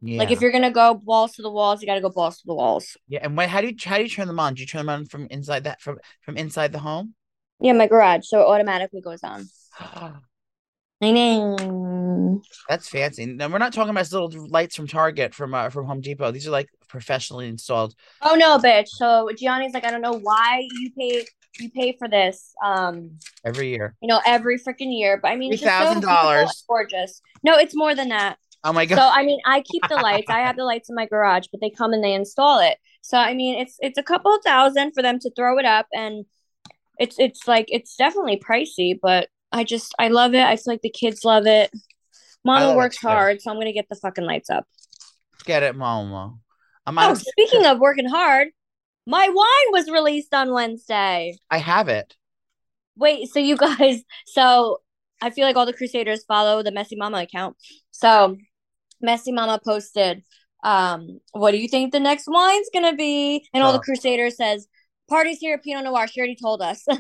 [0.01, 0.19] Yeah.
[0.19, 2.47] Like if you're gonna go balls to the walls, you got to go balls to
[2.47, 2.97] the walls.
[3.07, 4.55] yeah, and when how do you how do you turn them on?
[4.55, 7.13] Do you turn them on from inside that from from inside the home?
[7.59, 9.47] Yeah, my garage, so it automatically goes on.
[11.01, 13.25] That's fancy.
[13.25, 16.31] No, we're not talking about little lights from Target from uh, from Home Depot.
[16.31, 17.95] These are like professionally installed.
[18.21, 18.87] Oh no, bitch.
[18.87, 21.25] So Gianni's like, I don't know why you pay
[21.59, 22.53] you pay for this.
[22.63, 23.95] Um, every year.
[24.01, 25.19] you know, every freaking year.
[25.21, 26.63] But I mean, three thousand dollars.
[26.67, 27.21] gorgeous.
[27.43, 28.37] No, it's more than that.
[28.63, 28.95] Oh my god.
[28.95, 29.09] So.
[29.11, 30.29] I mean, I keep the lights.
[30.29, 32.77] I have the lights in my garage, but they come and they install it.
[33.01, 36.25] So I mean, it's it's a couple thousand for them to throw it up, and
[36.97, 40.43] it's it's like it's definitely pricey, but I just I love it.
[40.43, 41.71] I feel like the kids love it.
[42.43, 43.07] Mama love works too.
[43.07, 44.65] hard, so I'm gonna get the fucking lights up.
[45.45, 46.39] Get it, Momo.
[46.85, 48.49] I'm Oh, speaking of working hard,
[49.07, 51.37] my wine was released on Wednesday.
[51.49, 52.15] I have it.
[52.97, 54.81] Wait, so you guys, so
[55.21, 57.57] I feel like all the Crusaders follow the Messy Mama account.
[57.91, 58.37] So
[59.01, 60.23] Messy Mama posted,
[60.63, 63.47] um, what do you think the next wine's gonna be?
[63.53, 63.81] And all the Oh.
[63.81, 64.67] Crusaders says,
[65.09, 66.07] Party's here at Pinot Noir.
[66.07, 66.85] She already told us.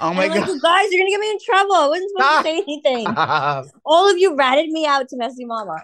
[0.00, 0.48] Oh my like, god.
[0.48, 1.74] you guys, you're gonna get me in trouble.
[1.74, 2.38] I wasn't supposed Ah.
[2.38, 3.06] to say anything.
[3.12, 3.66] Stop.
[3.84, 5.76] all of you ratted me out to Messy Mama.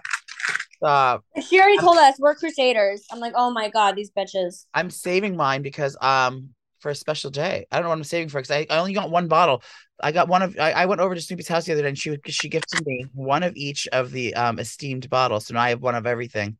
[0.77, 1.25] Stop.
[1.47, 3.03] She already told us we're Crusaders.
[3.11, 4.65] I'm like, oh my god, these bitches.
[4.73, 7.65] I'm saving mine because um for a special day.
[7.71, 9.61] I don't know what I'm saving for because I, I only got one bottle.
[10.01, 11.97] I got one of I, I went over to Snooki's house the other day and
[11.99, 15.47] she would- she gifted me one of each of the um esteemed bottles.
[15.47, 16.57] So now I have one of everything.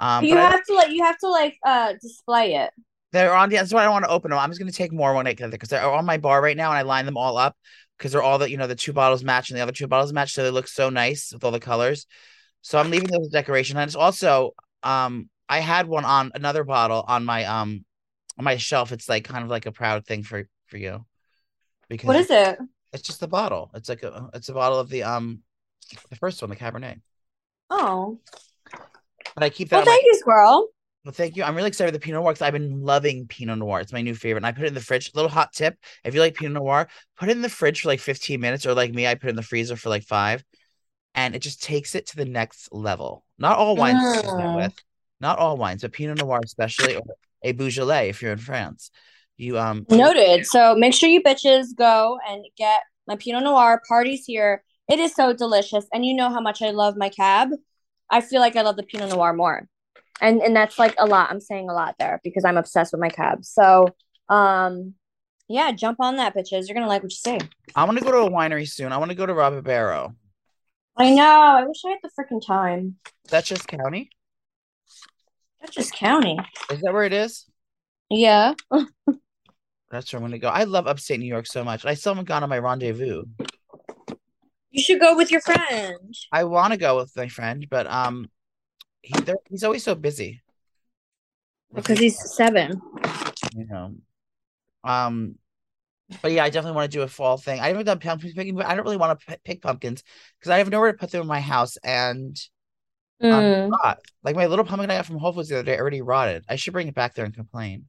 [0.00, 2.70] Um you but I- have to like you have to like uh display it.
[3.12, 4.38] They're on the that's why I don't want to open them.
[4.40, 6.56] I'm just gonna take more when I get there because they're on my bar right
[6.56, 7.56] now and I line them all up
[7.98, 10.12] because they're all the you know the two bottles match and the other two bottles
[10.12, 12.06] match, so they look so nice with all the colors.
[12.62, 13.76] So I'm leaving those as decoration.
[13.76, 17.84] And it's also um I had one on another bottle on my um
[18.38, 18.92] on my shelf.
[18.92, 21.04] It's like kind of like a proud thing for for you.
[21.88, 22.58] Because What is it?
[22.92, 23.70] it's just the bottle.
[23.74, 25.40] It's like a it's a bottle of the um
[26.08, 27.00] the first one, the Cabernet.
[27.68, 28.20] Oh.
[29.34, 30.68] But I keep that Well, on my thank you, squirrel.
[31.04, 31.42] Well, thank you.
[31.42, 33.80] I'm really excited for the Pinot Noir because I've been loving Pinot Noir.
[33.80, 34.38] It's my new favorite.
[34.38, 35.10] And I put it in the fridge.
[35.14, 35.76] Little hot tip.
[36.04, 38.74] If you like Pinot Noir, put it in the fridge for like 15 minutes, or
[38.74, 40.44] like me, I put it in the freezer for like five.
[41.14, 43.24] And it just takes it to the next level.
[43.38, 44.56] Not all wines Mm.
[44.56, 44.74] with.
[45.20, 47.02] Not all wines, but Pinot Noir especially, or
[47.42, 48.90] a Beaujolais if you're in France.
[49.36, 50.46] You um Noted.
[50.46, 53.82] So make sure you bitches go and get my Pinot Noir.
[53.88, 54.62] Parties here.
[54.88, 57.50] It is so delicious, and you know how much I love my cab.
[58.10, 59.68] I feel like I love the Pinot Noir more,
[60.20, 61.30] and and that's like a lot.
[61.30, 63.44] I'm saying a lot there because I'm obsessed with my cab.
[63.44, 63.88] So,
[64.28, 64.94] um,
[65.48, 66.68] yeah, jump on that, bitches.
[66.68, 67.38] You're gonna like what you see.
[67.74, 68.92] I want to go to a winery soon.
[68.92, 70.14] I want to go to Robert Barrow.
[70.96, 71.40] I know.
[71.40, 72.96] I wish I had the freaking time.
[73.28, 74.10] Dutchess County.
[75.60, 76.38] Dutchess County.
[76.70, 77.46] Is that where it is?
[78.10, 78.54] Yeah.
[79.90, 80.48] That's where I'm gonna go.
[80.48, 81.84] I love upstate New York so much.
[81.84, 83.24] I still haven't gone on my rendezvous.
[84.70, 86.14] You should go with your friend.
[86.32, 88.30] I want to go with my friend, but um,
[89.02, 90.42] he they're- he's always so busy.
[91.74, 92.80] Because he's seven.
[93.56, 93.94] you know,
[94.84, 95.36] um,
[96.20, 97.60] but yeah, I definitely want to do a fall thing.
[97.60, 100.02] I haven't done pumpkin picking, but I don't really want to pick pumpkins
[100.38, 102.36] because I have nowhere to put them in my house, and
[103.22, 103.70] um, Mm.
[103.70, 104.00] rot.
[104.22, 106.44] like my little pumpkin I got from Whole Foods the other day already rotted.
[106.48, 107.88] I should bring it back there and complain.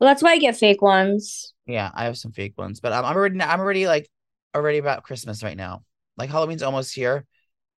[0.00, 1.52] Well, that's why I get fake ones.
[1.66, 4.08] Yeah, I have some fake ones, but um, I'm already I'm already like
[4.54, 5.84] already about Christmas right now.
[6.16, 7.26] Like Halloween's almost here,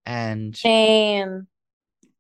[0.05, 1.47] and Same.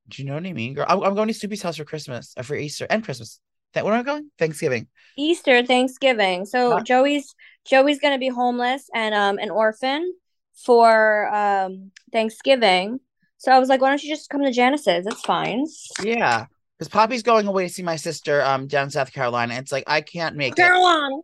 [0.07, 0.85] Do you know what I mean, girl?
[0.87, 3.39] I'm, I'm going to Snooki's house for Christmas, uh, for Easter and Christmas,
[3.75, 4.31] Th- what am I going?
[4.39, 4.87] Thanksgiving.
[5.17, 6.45] Easter, Thanksgiving.
[6.45, 6.79] So?
[6.81, 10.13] Joey's Joey's gonna be homeless and um an orphan
[10.53, 12.99] for um Thanksgiving.
[13.37, 15.05] So I was like, why don't you just come to Janice's?
[15.05, 15.65] It's fine.
[16.03, 16.45] Yeah,
[16.77, 19.55] because Poppy's going away to see my sister um down in South Carolina.
[19.55, 21.17] It's like I can't make it Carolina.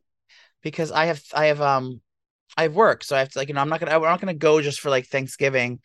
[0.62, 2.02] because I have I have um
[2.58, 4.20] I have work, so I have to like you know I'm not gonna I'm not
[4.20, 5.80] gonna go just for like Thanksgiving,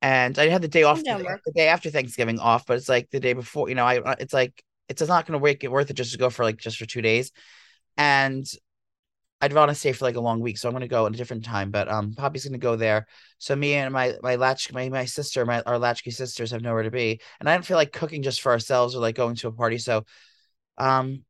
[0.00, 3.10] and I had the day off the, the day after Thanksgiving off, but it's like
[3.10, 5.94] the day before you know I it's like it's not gonna make it worth it
[5.94, 7.32] just to go for like just for two days,
[7.96, 8.46] and
[9.40, 11.16] I'd want to stay for like a long week, so I'm gonna go at a
[11.16, 11.70] different time.
[11.70, 13.06] But um, Poppy's gonna go there,
[13.38, 16.84] so me and my my latch my my sister my our latchkey sisters have nowhere
[16.84, 19.48] to be, and I don't feel like cooking just for ourselves or like going to
[19.48, 19.78] a party.
[19.78, 20.04] So,
[20.76, 21.24] um,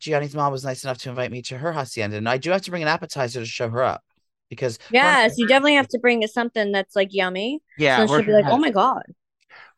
[0.00, 2.62] Gianni's mom was nice enough to invite me to her hacienda, and I do have
[2.62, 4.02] to bring an appetizer to show her up
[4.52, 7.60] because Yes, you definitely have to bring us something that's like yummy.
[7.78, 9.02] yeah so she'll be like, oh my god.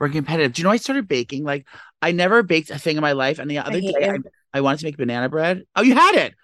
[0.00, 0.52] we're competitive.
[0.52, 1.44] Do you know I started baking?
[1.44, 1.66] Like
[2.02, 4.18] I never baked a thing in my life, and the other hate day I.
[4.52, 5.64] I wanted to make banana bread.
[5.74, 6.34] Oh, you had it.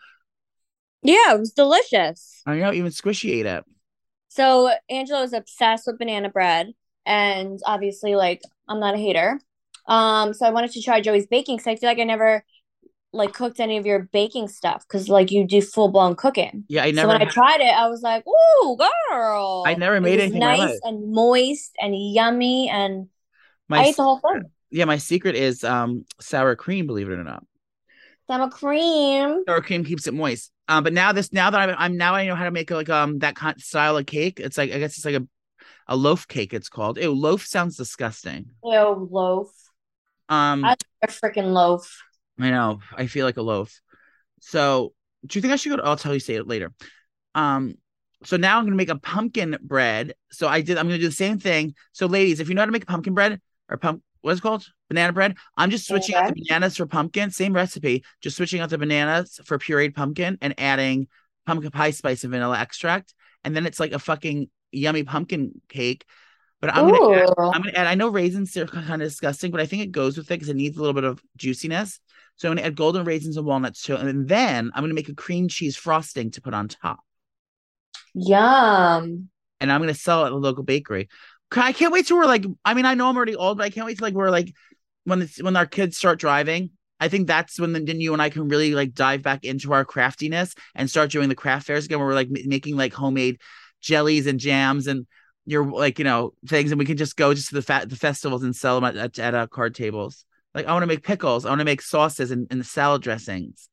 [1.03, 2.43] Yeah, it was delicious.
[2.45, 3.65] I know even Squishy ate it.
[4.29, 6.73] So Angela was obsessed with banana bread,
[7.07, 9.41] and obviously, like, I'm not a hater.
[9.87, 12.45] Um, so I wanted to try Joey's baking because I feel like I never
[13.13, 16.65] like cooked any of your baking stuff because like you do full blown cooking.
[16.69, 17.07] Yeah, I never.
[17.07, 18.77] so when I tried it, I was like, "Ooh,
[19.11, 23.09] girl!" I never It made was anything nice and moist and yummy, and
[23.69, 24.45] my I ate the whole thing.
[24.71, 26.87] yeah, my secret is um sour cream.
[26.87, 27.45] Believe it or not.
[28.29, 29.43] sour cream.
[29.49, 30.53] sour cream keeps it moist.
[30.69, 32.89] Um, but now this now that I'm I'm now I know how to make like
[32.91, 34.39] um that kind style of cake.
[34.39, 35.27] It's like I guess it's like a
[35.89, 36.55] a loaf cake.
[36.55, 36.97] It's called.
[36.99, 38.51] Ew, loaf sounds disgusting.
[38.63, 39.51] Ew, loaf.
[40.29, 42.01] Um, I- A freaking loaf.
[42.41, 42.81] I know.
[42.97, 43.81] I feel like a loaf.
[44.41, 44.93] So,
[45.27, 45.77] do you think I should go?
[45.77, 46.73] To, I'll tell you say it later.
[47.35, 47.75] Um,
[48.25, 50.15] so now I'm gonna make a pumpkin bread.
[50.31, 50.79] So I did.
[50.79, 51.75] I'm gonna do the same thing.
[51.93, 54.67] So, ladies, if you know how to make pumpkin bread or pump, what's it called?
[54.89, 55.37] Banana bread.
[55.57, 57.31] I'm just switching out the bananas for pumpkin.
[57.31, 58.05] Same recipe.
[58.21, 61.09] Just switching out the bananas for pureed pumpkin and adding
[61.47, 63.15] pumpkin pie spice and vanilla extract.
[63.45, 66.05] And then it's like a fucking yummy pumpkin cake.
[66.61, 67.87] But I'm gonna add, I'm gonna add.
[67.87, 70.49] I know raisins are kind of disgusting, but I think it goes with it because
[70.51, 72.01] it needs a little bit of juiciness.
[72.37, 75.15] So I'm gonna add golden raisins and walnuts too, and then I'm gonna make a
[75.15, 77.01] cream cheese frosting to put on top,
[78.15, 79.31] Yum.
[79.61, 81.09] and I'm gonna sell it at the local bakery.
[81.53, 82.45] I can't wait till we're like.
[82.65, 84.53] I mean, I know I'm already old, but I can't wait till like we're like
[85.05, 86.71] when it's when our kids start driving.
[87.01, 89.87] I think that's when then you and I can really like dive back into our
[89.87, 93.41] craftiness and start doing the craft fairs again, where we're like ma- making like homemade
[93.81, 95.07] jellies and jams and
[95.51, 97.97] your like you know things, and we can just go just to the fat the
[97.97, 100.25] festivals and sell them at at, at uh, card tables.
[100.55, 103.69] Like I want to make pickles, I want to make sauces and, and salad dressings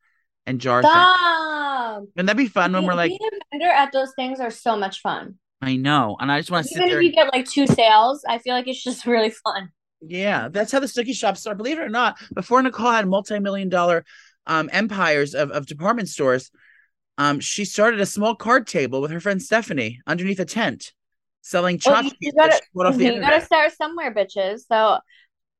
[0.45, 0.93] and jar things.
[0.93, 2.03] Stop.
[2.15, 4.75] And that'd be fun when we're like, being a vendor at those things are so
[4.75, 5.35] much fun.
[5.61, 6.99] I know, and I just want to Even there.
[6.99, 9.69] if you get like two sales, I feel like it's just really fun.
[10.01, 11.57] Yeah, that's how the sticky shop started.
[11.57, 14.05] Believe it or not, before Nicole had multi-million dollar
[14.45, 16.51] um empires of, of department stores,
[17.17, 20.93] um, she started a small card table with her friend Stephanie underneath a tent,
[21.47, 23.29] selling Well, you- gotta- off the you internet.
[23.31, 24.61] gotta start somewhere, bitches.
[24.67, 24.99] So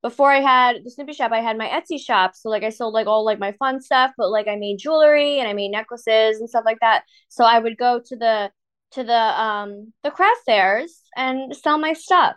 [0.03, 2.35] before I had the Snooki shop, I had my Etsy shop.
[2.35, 5.39] So like I sold like all like my fun stuff, but like I made jewelry
[5.39, 7.03] and I made necklaces and stuff like that.
[7.29, 8.51] So I would go to the
[8.91, 12.35] to the um the craft fairs and sell my stuff.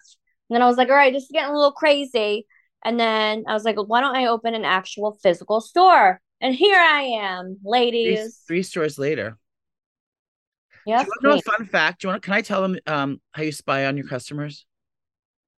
[0.48, 2.46] And then I was like, all right, this is getting a little crazy.
[2.84, 6.20] And then I was like, why don't I open an actual physical store?
[6.40, 8.40] And here I am, Three, ladies.
[8.48, 9.36] three stores later.
[10.86, 12.00] Yes, Do you want to know a fun fact?
[12.00, 12.22] Do you want?
[12.22, 14.66] To, Can I tell them um how you spy on your customers?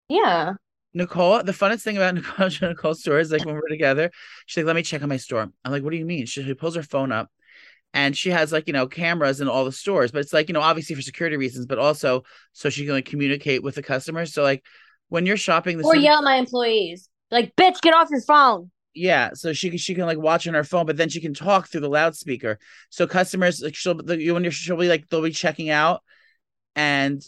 [0.09, 0.55] yeah.
[0.93, 4.11] Nicole, the funnest thing about Nicole Nicole's store is like when we're together,
[4.47, 6.43] she's like, "Let me check on my store." I'm like, "What do you mean?" She,
[6.43, 7.31] she pulls her phone up,
[7.95, 10.53] and she has like you know cameras in all the stores, but it's like you
[10.53, 14.35] know obviously for security reasons, but also so she can like communicate with the customers.
[14.35, 14.65] So like
[15.11, 17.09] when you're shopping, the Or super- yell at my employees.
[17.31, 18.73] Like, bitch, get off your phone.
[18.95, 21.35] Yeah, so she can she can like watch on her phone, but then she can
[21.35, 22.59] talk through the loudspeaker.
[22.91, 26.03] So customers like she'll the, you when you're she'll be like they'll be checking out,
[26.75, 27.23] and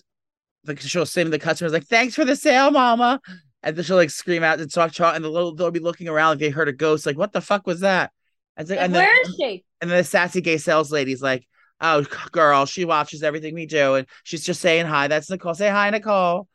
[0.67, 3.21] like she'll say to the customers like thanks for the sale, mama,
[3.63, 6.09] and then she'll like scream out and talk talk, and the little they'll be looking
[6.09, 8.11] around like they heard a ghost, like what the fuck was that?
[8.57, 9.65] And, like, and then where is she?
[9.81, 11.47] and then the sassy gay sales lady's like,
[11.81, 15.09] oh girl, she watches everything we do, and she's just saying hi.
[15.09, 15.55] That's Nicole.
[15.55, 16.49] Say hi, Nicole.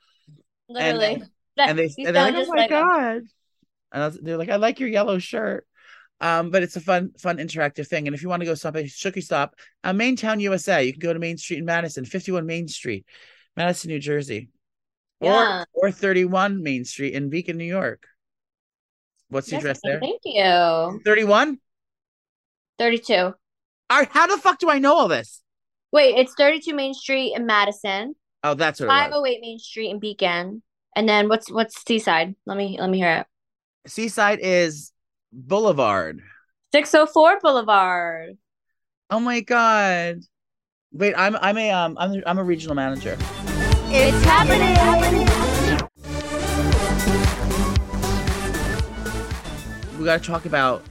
[0.67, 1.23] Literally.
[1.57, 3.21] and they You and they're like, "Oh my like god!"
[3.91, 5.65] And was, they're like, "I like your yellow shirt."
[6.19, 8.07] Um, but it's a fun, fun interactive thing.
[8.07, 10.99] And if you want to go stop at Snooki Shop, uh, Maintown, USA, you can
[10.99, 13.05] go to Main Street in Madison, 51 Main Street,
[13.55, 14.49] Madison, New Jersey,
[15.21, 15.63] Yeah.
[15.73, 18.07] or or 31 Main Street in Beacon, New York.
[19.29, 19.99] What's the Yes, address there?
[19.99, 21.01] Thank you.
[21.05, 21.59] 31.
[22.79, 23.13] 32.
[23.15, 23.33] All
[23.89, 25.41] right, how the fuck do I know all this?
[25.91, 28.99] Wait, it's 32 Main Street in Madison, Oh, that's what it was.
[29.01, 30.61] 508 Main Street in Beacon.
[30.95, 32.35] And then what's what's Seaside?
[32.45, 33.27] Let me let me hear it.
[33.87, 34.91] Seaside is
[35.31, 36.21] Boulevard.
[36.73, 38.37] 604 Boulevard.
[39.09, 40.19] Oh my god.
[40.91, 43.17] Wait, I'm I'm a um I'm I'm a regional manager.
[43.89, 44.75] It's happening.
[49.97, 50.83] We got to talk about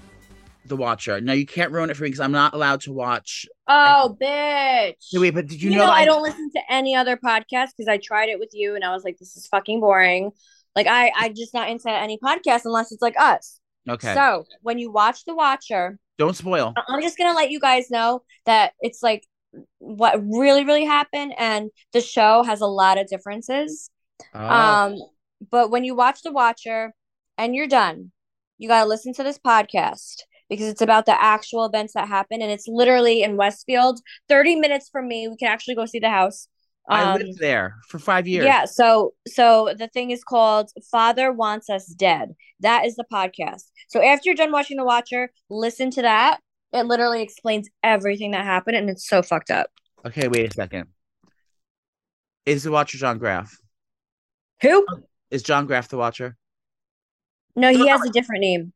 [0.65, 1.21] The Watcher.
[1.21, 3.47] Now you can't ruin it for me because I'm not allowed to watch.
[3.69, 5.13] Oh, bitch.
[5.13, 7.17] No, wait, but did you, You, know, know, that I don't listen to any other
[7.17, 10.33] podcast because I tried it with you and I was like, this is fucking boring.
[10.77, 13.59] Like I, I just not into any podcast unless it's like us.
[13.89, 14.15] Okay.
[14.15, 16.75] So when you watch The Watcher, don't spoil.
[16.89, 19.27] I'm just gonna let you guys know that it's like
[19.79, 23.91] what really, really happened, and the show has a lot of differences.
[24.35, 24.97] Oh, Um,
[25.51, 26.93] but when you watch The Watcher
[27.39, 28.13] and you're done,
[28.59, 32.51] you gotta listen to this podcast because it's about the actual events that happen, and
[32.51, 35.29] it's literally in Westfield, 30 minutes from me.
[35.29, 36.49] We can actually go see the house.
[36.89, 38.45] I Um, lived there for five years.
[38.45, 42.35] yeah, so so the thing is called Father Wants Us Dead.
[42.61, 43.65] That is the podcast.
[43.89, 46.41] So after you're done watching The Watcher, listen to that.
[46.73, 49.71] It literally explains everything that happened and it's so fucked up.
[50.05, 50.87] Okay, wait a second.
[52.45, 53.57] Is the Watcher John Graff?
[54.63, 54.87] Who?
[55.31, 56.37] Is John Graff the Watcher?
[57.57, 58.73] No, he has a different name.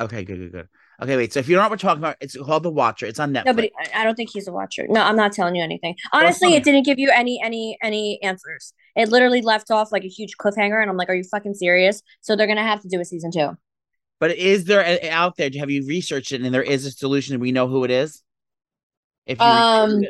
[0.00, 0.68] Okay, good, good, good.
[1.02, 1.32] Okay, wait.
[1.32, 3.06] So if you don't know what we're talking about, it's called The Watcher.
[3.06, 3.44] It's on Netflix.
[3.44, 4.86] No, but I- don't think he's a watcher.
[4.88, 5.94] No, I'm not telling you anything.
[6.12, 8.72] Honestly, it didn't give you any any any answers.
[8.94, 12.02] It literally left off like a huge cliffhanger and I'm like, are you fucking serious?
[12.22, 13.50] So they're going to have to do a season 2.
[14.18, 15.50] But is there out there?
[15.58, 18.22] Have you researched it and there is a solution and we know who it is?
[19.26, 20.02] If you Um.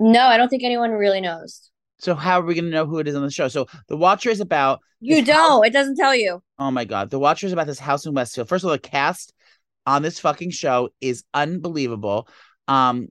[0.00, 1.70] No, I don't think anyone really knows.
[1.98, 3.48] So how are we going to know who it is on the show?
[3.48, 5.66] So The Watcher is about You don't.
[5.66, 6.42] It doesn't tell you.
[6.58, 8.48] Oh my god, The Watcher is about this house in Westfield.
[8.48, 9.34] First of all, the cast
[9.86, 12.28] on this fucking show is unbelievable.
[12.68, 13.08] Um,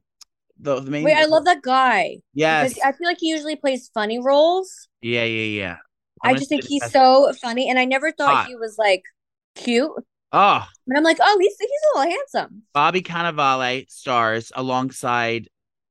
[0.59, 2.17] the, the main Wait, I love that guy.
[2.33, 4.87] yes, I feel like he usually plays funny roles.
[5.01, 5.77] yeah, yeah, yeah.
[6.23, 8.47] I'm I just think he's so funny, and I never thought Hot.
[8.47, 9.03] he was like
[9.55, 9.91] cute.
[10.31, 12.63] oh But I'm like, oh, he's he's a little handsome.
[12.73, 15.47] Bobby Cannavale stars alongside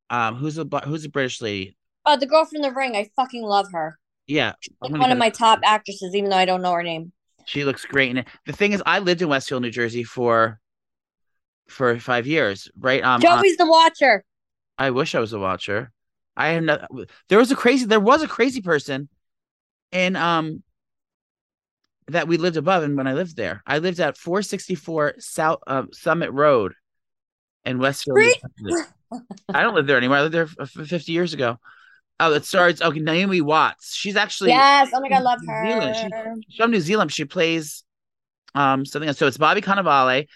[0.08, 1.76] um who's a who's a British lady?
[2.06, 3.98] Oh, the girl from The Ring, I fucking love her.
[4.26, 7.12] Yeah, Like one of my top actresses, even though I don't know her name.
[7.46, 8.28] She looks great in it.
[8.46, 10.60] The thing is, I lived in Westfield, New Jersey for
[11.70, 13.02] for five years, right?
[13.02, 14.24] Um, uh, Joey's the Watcher.
[14.78, 15.92] I wish I was a watcher.
[16.36, 16.78] I had no.
[17.28, 17.84] There was a crazy.
[17.84, 19.08] There was a crazy person,
[19.92, 20.62] and um,
[22.08, 22.82] that we lived above.
[22.82, 26.72] And when I lived there, I lived at four sixty four South uh, Summit Road,
[27.64, 28.18] in Westfield.
[29.48, 30.18] I don't live there anymore.
[30.18, 31.58] I lived there f- f- fifty years ago.
[32.18, 32.82] Oh, it starts.
[32.82, 33.94] Okay, Naomi Watts.
[33.94, 34.90] She's actually yes.
[34.94, 35.96] Oh my god, I love New Zealand.
[35.96, 36.36] She- her.
[36.48, 37.12] she's from New Zealand.
[37.12, 37.84] She plays
[38.54, 39.18] um something else.
[39.18, 40.26] So it's Bobby Cannavale.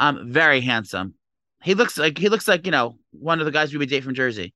[0.00, 1.14] Um, very handsome.
[1.62, 4.02] He looks like he looks like you know one of the guys we would date
[4.02, 4.54] from Jersey.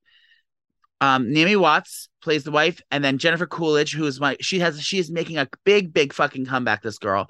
[1.01, 4.81] Um, Naomi Watts plays the wife, and then Jennifer Coolidge, who is my she has
[4.81, 6.81] she is making a big big fucking comeback.
[6.81, 7.27] This girl,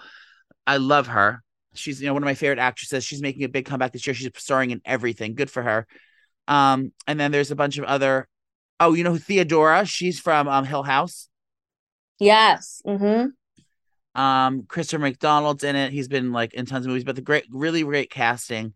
[0.66, 1.44] I love her.
[1.74, 3.04] She's you know one of my favorite actresses.
[3.04, 4.14] She's making a big comeback this year.
[4.14, 5.36] She's starring in everything.
[5.36, 5.86] Good for her.
[6.48, 8.30] Um, and then there's a bunch of other.
[8.80, 9.86] Oh, you know Theodora?
[9.86, 11.28] She's from um Hill House.
[12.18, 12.82] Yes.
[12.88, 13.28] Mm-hmm.
[14.16, 15.92] Um, Christopher McDonald's in it.
[15.92, 18.74] He's been like in tons of movies, but the great, really great casting,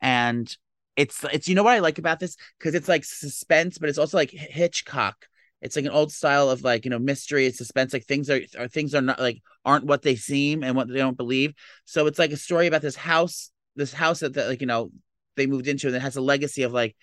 [0.00, 0.54] and
[0.96, 3.98] it's it's you know what I like about this because it's like suspense, but it's
[3.98, 5.26] also like Hitchcock.
[5.62, 7.92] It's like an old style of like you know mystery and suspense.
[7.92, 10.98] Like things are, are things are not like aren't what they seem and what they
[10.98, 11.54] don't believe.
[11.84, 14.90] So it's like a story about this house, this house that, that like you know
[15.36, 16.96] they moved into, and it has a legacy of like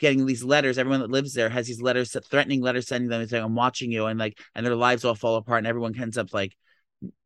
[0.00, 0.78] getting these letters.
[0.78, 3.92] Everyone that lives there has these letters, threatening letters, sending them and saying, "I'm watching
[3.92, 6.56] you," and like, and their lives all fall apart, and everyone ends up like,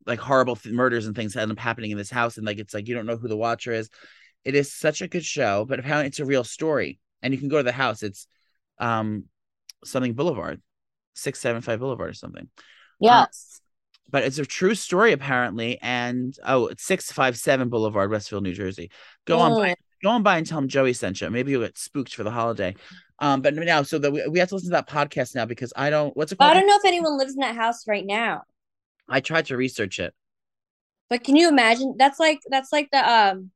[0.06, 2.74] like horrible th- murders and things end up happening in this house, and like it's
[2.74, 3.88] like you don't know who the watcher is.
[4.44, 7.48] It is such a good show, but apparently it's a real story, and you can
[7.48, 8.02] go to the house.
[8.02, 8.26] It's,
[8.78, 9.24] um,
[9.84, 10.60] something Boulevard,
[11.14, 12.48] six seven five Boulevard or something.
[13.00, 13.60] Yes.
[14.10, 18.52] But it's a true story apparently, and oh, it's six five seven Boulevard, Westfield, New
[18.52, 18.90] Jersey.
[19.24, 19.74] Go on by Mm.
[20.02, 21.30] go on by and tell him Joey sent you.
[21.30, 22.74] Maybe you'll get spooked for the holiday.
[23.20, 25.72] Um, but now, so that we, we have to listen to that podcast now because
[25.74, 26.14] I don't.
[26.16, 26.50] What's it called?
[26.50, 28.42] I don't know if anyone lives in that house right now.
[29.08, 30.14] I tried to research it.
[31.10, 31.94] But can you imagine?
[31.98, 33.50] That's like that's like the um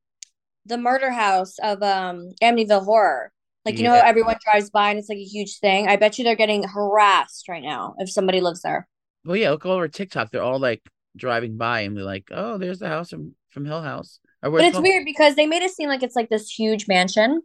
[0.65, 3.31] the murder house of um Amityville Horror.
[3.65, 4.01] Like you know Yeah.
[4.01, 5.87] how everyone drives by and it's like a huge thing.
[5.87, 8.87] I bet you they're getting harassed right now if somebody lives there.
[9.25, 10.31] Well, yeah, look over TikTok.
[10.31, 10.81] They're all like
[11.15, 14.61] driving by and they're like, "Oh, there's the house from from Hill House." Or But
[14.65, 17.41] it's weird because they made it seem like it's like this huge mansion.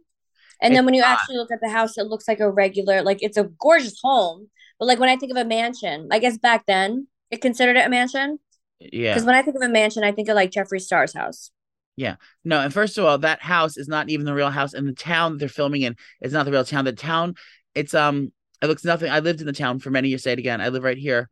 [0.61, 1.19] And then when you not.
[1.19, 4.49] actually look at the house, it looks like a regular, like it's a gorgeous home.
[4.79, 7.85] But like when I think of a mansion, I guess back then it considered it
[7.85, 8.39] a mansion.
[8.79, 9.13] Yeah.
[9.13, 11.51] Because when I think of a mansion, I think of like Jeffree Star's house.
[11.95, 12.15] Yeah.
[12.43, 14.93] No, and first of all, that house is not even the real house, and the
[14.93, 16.85] town that they're filming in is not the real town.
[16.85, 17.35] The town,
[17.73, 19.09] it's um, it looks nothing.
[19.11, 20.23] I lived in the town for many years.
[20.23, 20.59] Say it again.
[20.59, 21.29] I live right here.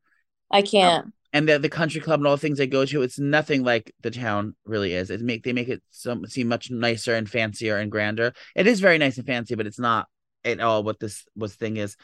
[0.52, 1.14] I can't.
[1.34, 3.94] and the the country club and all the things they go to, it's nothing like
[4.02, 5.10] the town really is.
[5.10, 8.34] It make they make it some seem much nicer and fancier and grander.
[8.56, 10.08] It is very nice and fancy, but it's not
[10.46, 11.98] at all what this was thing is.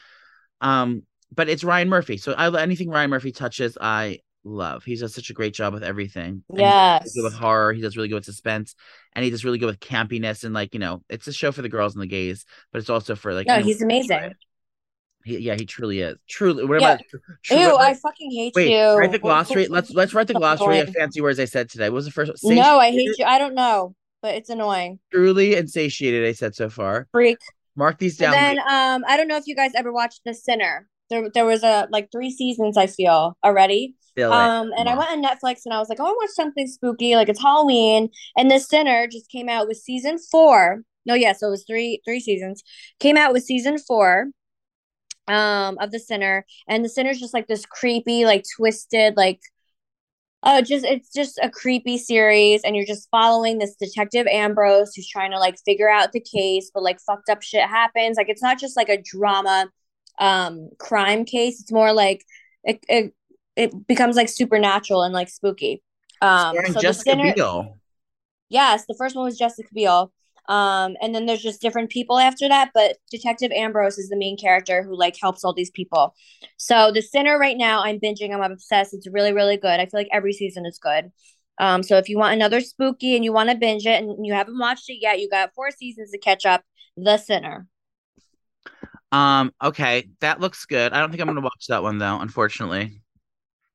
[0.60, 4.84] Um, but it's Ryan Murphy, so I anything Ryan Murphy touches, I love.
[4.84, 6.44] He does such a great job with everything.
[6.50, 7.02] And he does Yes.
[7.04, 7.74] really good with horror.
[7.74, 8.76] He does really good with suspense,
[9.14, 11.62] and he does really good with campiness and like you know, it's a show for
[11.62, 14.34] the girls and the gays, but it's also for like No, he's amazing.
[15.26, 16.16] He, yeah, he truly is.
[16.30, 16.94] Truly, what Yeah.
[16.94, 17.02] about
[17.44, 18.98] tru- Ew, I fucking hate Wait, you.
[18.98, 19.68] write the glossary.
[19.68, 21.90] Let's let's write the glossary of fancy words I said today.
[21.90, 22.56] What was the first one?
[22.56, 23.26] No, I hate you.
[23.26, 25.00] I don't know, but it's annoying.
[25.12, 26.26] Truly insatiated.
[26.26, 27.08] I said so far.
[27.12, 27.38] Freak.
[27.76, 28.56] Mark these And down.
[28.56, 30.88] then um, I don't know if you guys ever watched The Sinner.
[31.10, 33.96] There, there was a like three seasons I feel already.
[34.16, 34.24] It.
[34.24, 37.16] Um, and I went on Netflix and I was like, oh, I want something spooky,
[37.16, 38.10] like it's Halloween.
[38.38, 40.84] And The Sinner just came out with season four.
[41.06, 42.62] No, yeah, so it was three three seasons.
[43.00, 44.28] Came out with season four
[45.28, 46.46] um of The Sinner.
[46.68, 49.40] And The Sinner's just like this creepy, like twisted, like
[50.44, 55.08] uh just it's just a creepy series, and you're just following this detective Ambrose who's
[55.08, 58.18] trying to like figure out the case, but like fucked up shit happens.
[58.18, 59.70] Like it's not just like a drama
[60.20, 62.26] um crime case, it's more like
[62.64, 63.14] it, it
[63.56, 65.84] it becomes like supernatural and like spooky.
[66.22, 67.80] Um, so Jessica the Sinner, Biel.
[68.50, 70.12] yes, the first one was Jessica Biel.
[70.48, 74.36] Um, and then there's just different people after that, but Detective Ambrose is the main
[74.36, 76.16] character who like helps all these people.
[76.58, 78.34] So the Sinner right now, I'm binging.
[78.34, 78.96] I'm obsessed.
[78.96, 79.80] It's really, really good.
[79.80, 81.12] I feel like every season is good.
[81.60, 84.34] Um, so if you want another spooky and you want to binge it and you
[84.34, 86.64] haven't watched it yet, you got four seasons to catch up.
[86.98, 87.68] The Sinner.
[89.12, 89.52] Um.
[89.64, 90.94] Okay, that looks good.
[90.94, 93.02] I don't think I'm gonna watch that one though, unfortunately,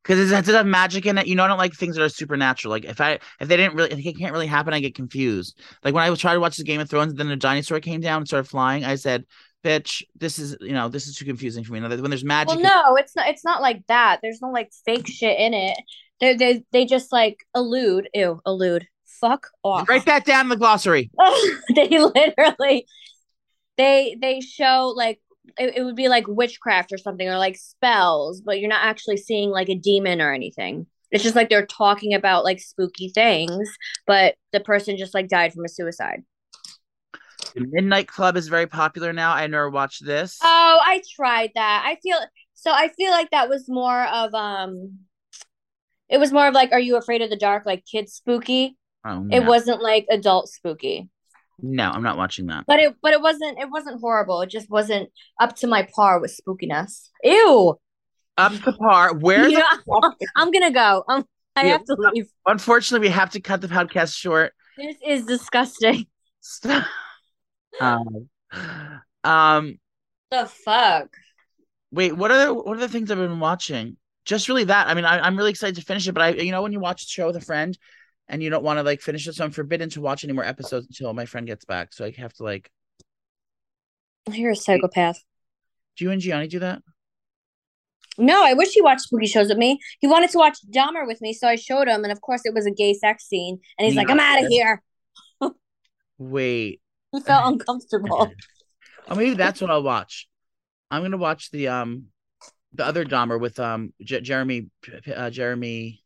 [0.03, 1.27] because it does have magic in it.
[1.27, 2.71] You know, I don't like things that are supernatural.
[2.71, 5.59] Like if I if they didn't really, if it can't really happen, I get confused.
[5.83, 8.01] Like when I was trying to watch the Game of Thrones, then a dinosaur came
[8.01, 8.85] down and started flying.
[8.85, 9.25] I said,
[9.65, 12.55] "Bitch, this is you know this is too confusing for me." Now, When there's magic,
[12.55, 13.29] Well, no, it's not.
[13.29, 14.21] It's not like that.
[14.23, 15.77] There's no like fake shit in it.
[16.21, 18.09] They they they just like elude.
[18.15, 18.87] Ew, elude.
[19.21, 19.89] Fuck off.
[19.89, 21.11] write that down in the glossary.
[21.75, 22.87] they literally
[23.77, 25.21] they they show like
[25.59, 29.17] it, it would be like witchcraft or something or like spells, but you're not actually
[29.17, 30.87] seeing like a demon or anything.
[31.11, 33.71] It's just like they're talking about like spooky things,
[34.07, 36.25] but the person just like died from a suicide.
[37.55, 39.33] The Midnight Club is very popular now.
[39.33, 40.39] I never watched this.
[40.43, 41.85] Oh, I tried that.
[41.87, 42.19] I feel
[42.55, 45.01] so I feel like that was more of um
[46.09, 48.77] it was more of like are you afraid of the dark like kids spooky?
[49.05, 51.09] oh, It wasn't like adult spooky.
[51.61, 52.65] No, I'm not watching that.
[52.67, 54.41] But it but it wasn't it wasn't horrible.
[54.43, 57.09] It just wasn't up to my par with spookiness.
[57.23, 57.79] Ew.
[58.37, 59.15] Up to par.
[59.15, 59.49] Where
[60.37, 61.05] I'm gonna go.
[61.09, 61.25] Um,
[61.57, 61.73] I Yeah.
[61.73, 62.27] have to leave.
[62.47, 64.53] Unfortunately, we have to cut the podcast short.
[64.77, 66.07] This is disgusting.
[66.41, 66.85] Stop.
[67.81, 68.29] um,
[69.23, 69.79] um,
[70.31, 71.09] The fuck?
[71.93, 73.97] wait, what are the what are the things I've been watching?
[74.25, 74.89] Just really that.
[74.89, 76.81] I mean, I, I'm really excited to finish it, but I, you know, when you
[76.81, 77.77] watch a show with a friend
[78.29, 80.45] and you don't want to like finish it, so I'm forbidden to watch any more
[80.45, 81.93] episodes until my friend gets back.
[81.93, 82.71] So I have to like.
[84.31, 85.23] You're a psychopath.
[85.97, 86.83] Do you and Gianni do that?
[88.17, 89.81] No, I wish he watched spooky shows with me.
[90.01, 92.55] He wanted to watch Dahmer with me, so I showed him, and of course it
[92.55, 93.59] was a gay sex scene.
[93.79, 94.83] And he's like, "I'm out of here."
[96.19, 96.81] Wait.
[97.13, 98.33] He felt uncomfortable.
[99.07, 100.29] Oh, maybe that's what I'll watch.
[100.91, 102.07] I'm gonna watch the um,
[102.73, 104.71] the other Dahmer with um J- Jeremy,
[105.15, 106.03] uh, Jeremy.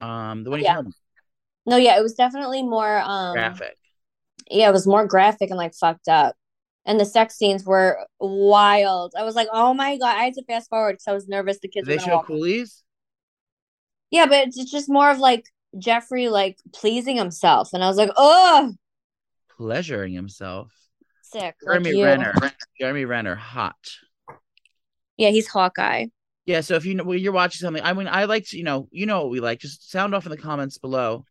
[0.00, 0.82] Um, the one you Yeah.
[1.66, 3.76] No, yeah, it was definitely more um graphic.
[4.50, 6.36] yeah, it was more graphic and like fucked up.
[6.84, 9.14] And the sex scenes were wild.
[9.18, 11.58] I was like, oh my god, I had to fast forward because I was nervous
[11.58, 12.26] the Did kids they were gonna show walk.
[12.26, 12.84] coolies?
[14.12, 15.44] Yeah, but it's just more of like
[15.78, 18.72] Jeffrey like pleasing himself, and I was like, oh,
[19.56, 20.70] Pleasuring himself.
[21.22, 21.56] sick.
[21.64, 22.04] Jeremy you.
[22.04, 22.34] Renner.
[22.78, 23.74] Jeremy Renner, hot.
[25.16, 26.06] Yeah, he's Hawkeye.
[26.46, 28.62] Yeah, so if you know well, you're watching something, I mean, I like to, you
[28.62, 29.58] know, you know what we like.
[29.58, 31.24] Just sound off in the comments below.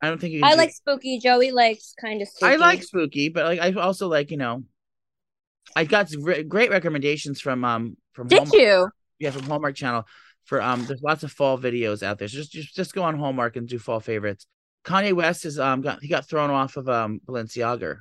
[0.00, 0.40] I don't think you.
[0.42, 1.18] I like spooky.
[1.18, 2.52] Joey likes kind of spooky.
[2.52, 4.64] I like spooky, but like I also like, you know,
[5.76, 8.54] I got some gre- great recommendations from um from Did Hallmark.
[8.54, 8.88] you?
[9.18, 10.06] Yeah, from Hallmark Channel
[10.44, 10.86] for um.
[10.86, 12.28] There's lots of fall videos out there.
[12.28, 14.46] So just just just go on Hallmark and do fall favorites.
[14.84, 17.98] Kanye West is um got he got thrown off of um Balenciaga.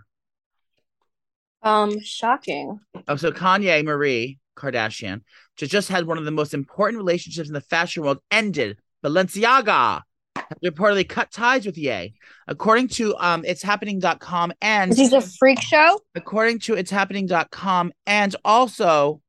[1.63, 2.79] Um, shocking.
[3.07, 5.21] Oh, so Kanye Marie Kardashian
[5.57, 8.77] just just had one of the most important relationships in the fashion world ended.
[9.03, 10.01] Balenciaga
[10.35, 12.13] has reportedly cut ties with Ye.
[12.47, 15.99] According to um it's happening.com and Is a freak show?
[16.15, 19.21] according to it's happening.com and also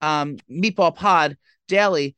[0.00, 1.36] um Meatball Pod
[1.68, 2.16] Daily,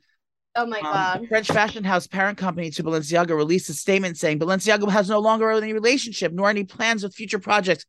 [0.56, 1.22] Oh my um, god.
[1.22, 5.18] the French fashion house parent company to Balenciaga released a statement saying Balenciaga has no
[5.20, 7.86] longer any relationship nor any plans with future projects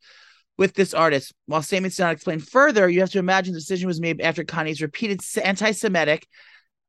[0.58, 1.34] with this artist.
[1.47, 4.82] While statements not explain further, you have to imagine the decision was made after Kanye's
[4.82, 6.28] repeated anti-Semitic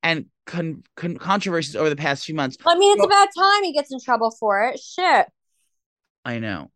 [0.02, 2.56] and con- con- controversies over the past few months.
[2.64, 4.78] I mean, it's Well- about time he gets in trouble for it.
[4.80, 5.26] Shit.
[6.24, 6.70] I know.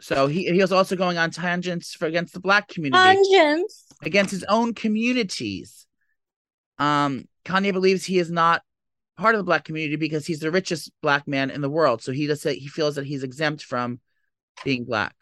[0.00, 3.86] So he he was also going on tangents for against the black community, Tangents.
[4.02, 5.86] against his own communities.
[6.78, 8.62] Um, Kanye believes he is not
[9.16, 12.02] part of the black community because he's the richest black man in the world.
[12.02, 14.00] So he does say he feels that he's exempt from
[14.64, 15.14] being black.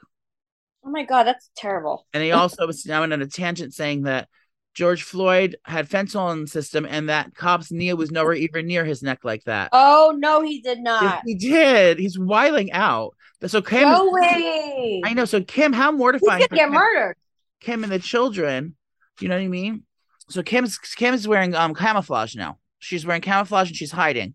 [0.84, 2.06] Oh my god, that's terrible.
[2.12, 4.28] And he also was now on a tangent saying that
[4.74, 8.84] George Floyd had fentanyl in the system and that cop's knee was nowhere even near
[8.84, 9.70] his neck like that.
[9.72, 11.22] Oh no, he did not.
[11.24, 11.98] he did.
[11.98, 13.14] He's wiling out.
[13.46, 15.02] So Kim, No way.
[15.04, 15.26] I know.
[15.26, 17.16] So Kim, how He's mortifying gonna get Kim, murdered.
[17.60, 18.74] Kim and the children.
[19.20, 19.84] You know what I mean?
[20.28, 22.58] So Kim's Kim's wearing um camouflage now.
[22.78, 24.34] She's wearing camouflage and she's hiding.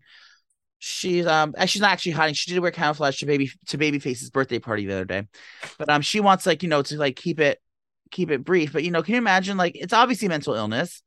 [0.82, 2.34] She's um she's not actually hiding.
[2.34, 5.28] She did wear camouflage to baby to Babyface's birthday party the other day,
[5.78, 7.60] but um she wants like you know to like keep it
[8.10, 8.72] keep it brief.
[8.72, 11.02] But you know, can you imagine like it's obviously mental illness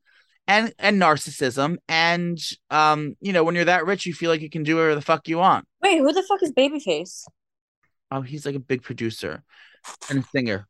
[0.48, 2.38] and and narcissism and
[2.70, 5.02] um you know when you're that rich you feel like you can do whatever the
[5.02, 5.66] fuck you want.
[5.82, 7.24] Wait, who the fuck is Babyface?
[8.12, 9.44] Oh, he's like a big producer
[10.08, 10.68] and a singer.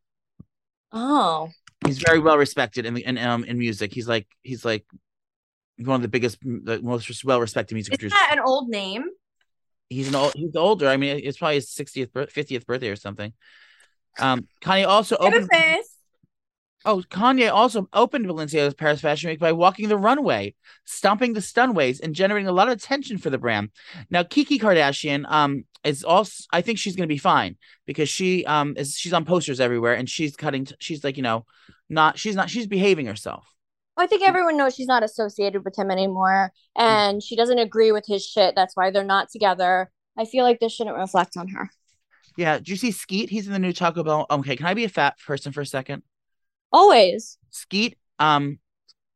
[0.93, 1.49] Oh.
[1.85, 3.93] He's very well respected in the in um in music.
[3.93, 4.85] He's like he's like
[5.77, 8.19] one of the biggest, the most well respected music Is producers.
[8.19, 9.05] that an old name?
[9.89, 10.87] He's an old, he's older.
[10.87, 13.33] I mean, it's probably his 60th, 50th birthday or something.
[14.19, 15.49] Um, Kanye also opened.
[16.85, 20.53] Oh, Kanye also opened Balenciaga's Paris Fashion Week by walking the runway,
[20.85, 23.69] stomping the stunways, and generating a lot of attention for the brand.
[24.09, 26.43] Now, Kiki Kardashian, um, is also.
[26.51, 30.09] I think she's gonna be fine because she, um, is she's on posters everywhere and
[30.09, 30.65] she's cutting.
[30.65, 31.45] T- she's like, you know,
[31.89, 32.17] not.
[32.17, 32.49] She's not.
[32.49, 33.52] She's behaving herself.
[33.95, 38.05] I think everyone knows she's not associated with him anymore, and she doesn't agree with
[38.07, 38.55] his shit.
[38.55, 39.91] That's why they're not together.
[40.17, 41.69] I feel like this shouldn't reflect on her.
[42.37, 42.59] Yeah.
[42.59, 43.29] Do you see Skeet?
[43.29, 44.25] He's in the new Taco Bell.
[44.29, 46.03] Okay, can I be a fat person for a second?
[46.71, 47.37] Always.
[47.51, 48.59] Skeet, um,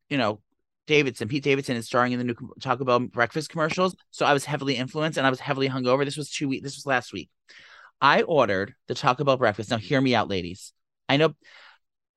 [0.10, 0.42] you know,
[0.86, 3.96] Davidson, Pete Davidson is starring in the new Taco Bell breakfast commercials.
[4.12, 6.06] So I was heavily influenced and I was heavily hungover.
[6.06, 6.64] This was two weeks.
[6.64, 7.30] This was last week.
[8.00, 9.72] I ordered the Taco Bell breakfast.
[9.72, 10.72] Now, hear me out, ladies.
[11.10, 11.34] I know,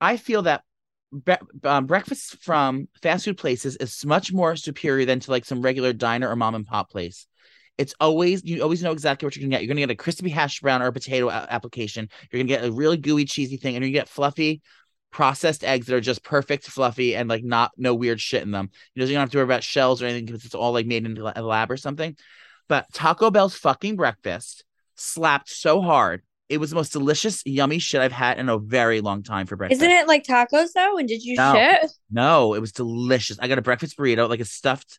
[0.01, 0.63] I feel that
[1.13, 1.35] bre-
[1.65, 5.93] um, breakfast from fast food places is much more superior than to like some regular
[5.93, 7.27] diner or mom and pop place.
[7.79, 9.63] It's always you always know exactly what you're gonna get.
[9.63, 12.09] You're gonna get a crispy hash brown or a potato a- application.
[12.31, 14.61] You're gonna get a really gooey, cheesy thing, and you're get fluffy
[15.11, 18.71] processed eggs that are just perfect, fluffy, and like not no weird shit in them.
[18.95, 21.05] You you don't have to worry about shells or anything because it's all like made
[21.05, 22.17] in a lab or something.
[22.69, 26.23] But Taco Bell's fucking breakfast slapped so hard.
[26.51, 29.57] It was the most delicious, yummy shit I've had in a very long time for
[29.57, 29.81] breakfast.
[29.81, 30.99] Isn't it like tacos though?
[30.99, 31.55] And did you No.
[31.55, 31.91] shit?
[32.11, 33.39] No, it was delicious.
[33.41, 34.99] I got a breakfast burrito, like a stuffed,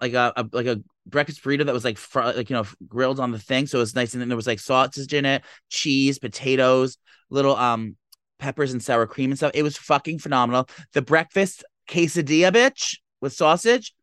[0.00, 3.20] like a, a like a breakfast burrito that was like fr- like you know grilled
[3.20, 4.14] on the thing, so it was nice.
[4.14, 6.96] And then there was like sausage in it, cheese, potatoes,
[7.28, 7.96] little um
[8.38, 9.52] peppers and sour cream and stuff.
[9.54, 10.68] It was fucking phenomenal.
[10.94, 13.94] The breakfast quesadilla, bitch, with sausage,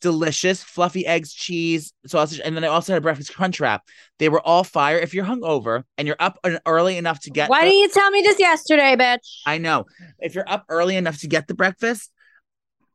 [0.00, 3.82] delicious, fluffy eggs, cheese, sausage, and then I also had a breakfast crunch wrap.
[4.18, 4.98] They were all fire.
[4.98, 8.10] If you're hungover and you're up early enough to get Why the- didn't you tell
[8.10, 9.26] me this yesterday, bitch?
[9.46, 9.86] I know.
[10.18, 12.10] If you're up early enough to get the breakfast,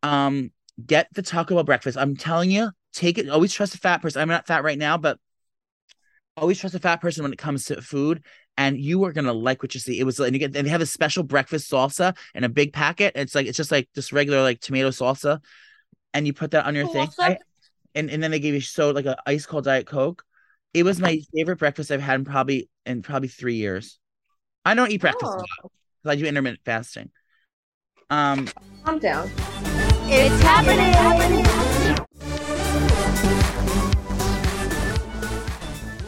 [0.04, 0.52] um,
[0.86, 1.98] get the Taco Bell breakfast.
[1.98, 3.30] I'm telling you, take it.
[3.30, 4.22] Always trust a fat person.
[4.22, 5.18] I'm not fat right now, but
[6.38, 8.24] always trust a fat person when it comes to food.
[8.58, 10.00] And you are gonna like what you see.
[10.00, 12.74] It was and you get and they have a special breakfast salsa in a big
[12.74, 13.14] packet.
[13.16, 15.40] It's like it's just like just regular like tomato salsa,
[16.14, 17.10] and you put that on your thing.
[17.20, 17.38] I-
[17.94, 20.24] and and then they gave you so like a ice cold diet coke.
[20.74, 24.00] It was my favorite breakfast I've had in probably in probably three years.
[24.64, 25.72] I don't eat breakfast a Oh.
[26.06, 27.12] I do intermittent fasting.
[28.10, 28.48] Um,
[28.86, 29.30] Calm down.
[30.08, 30.92] It's happening.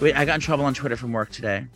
[0.02, 1.68] wait, I got in trouble on Twitter from work today.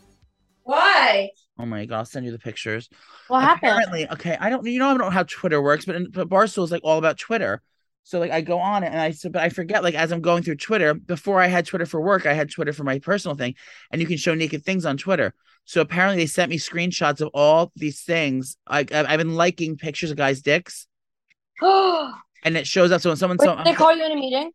[0.63, 1.29] Why?
[1.59, 2.89] Oh my god, I'll send you the pictures.
[3.27, 3.71] What happened?
[3.71, 6.29] Apparently, okay, I don't, you know, I don't know how Twitter works, but in, but
[6.29, 7.61] Barstool is like all about Twitter.
[8.07, 10.21] So like I go on it and I so but I forget like as I'm
[10.21, 13.35] going through Twitter before I had Twitter for work I had Twitter for my personal
[13.35, 13.55] thing
[13.91, 15.33] and you can show naked things on Twitter.
[15.65, 18.55] So apparently they sent me screenshots of all these things.
[18.65, 20.87] I I've I've been liking pictures of guys' dicks
[21.61, 23.01] and it shows up.
[23.01, 24.51] So when someone so they call you in a meeting?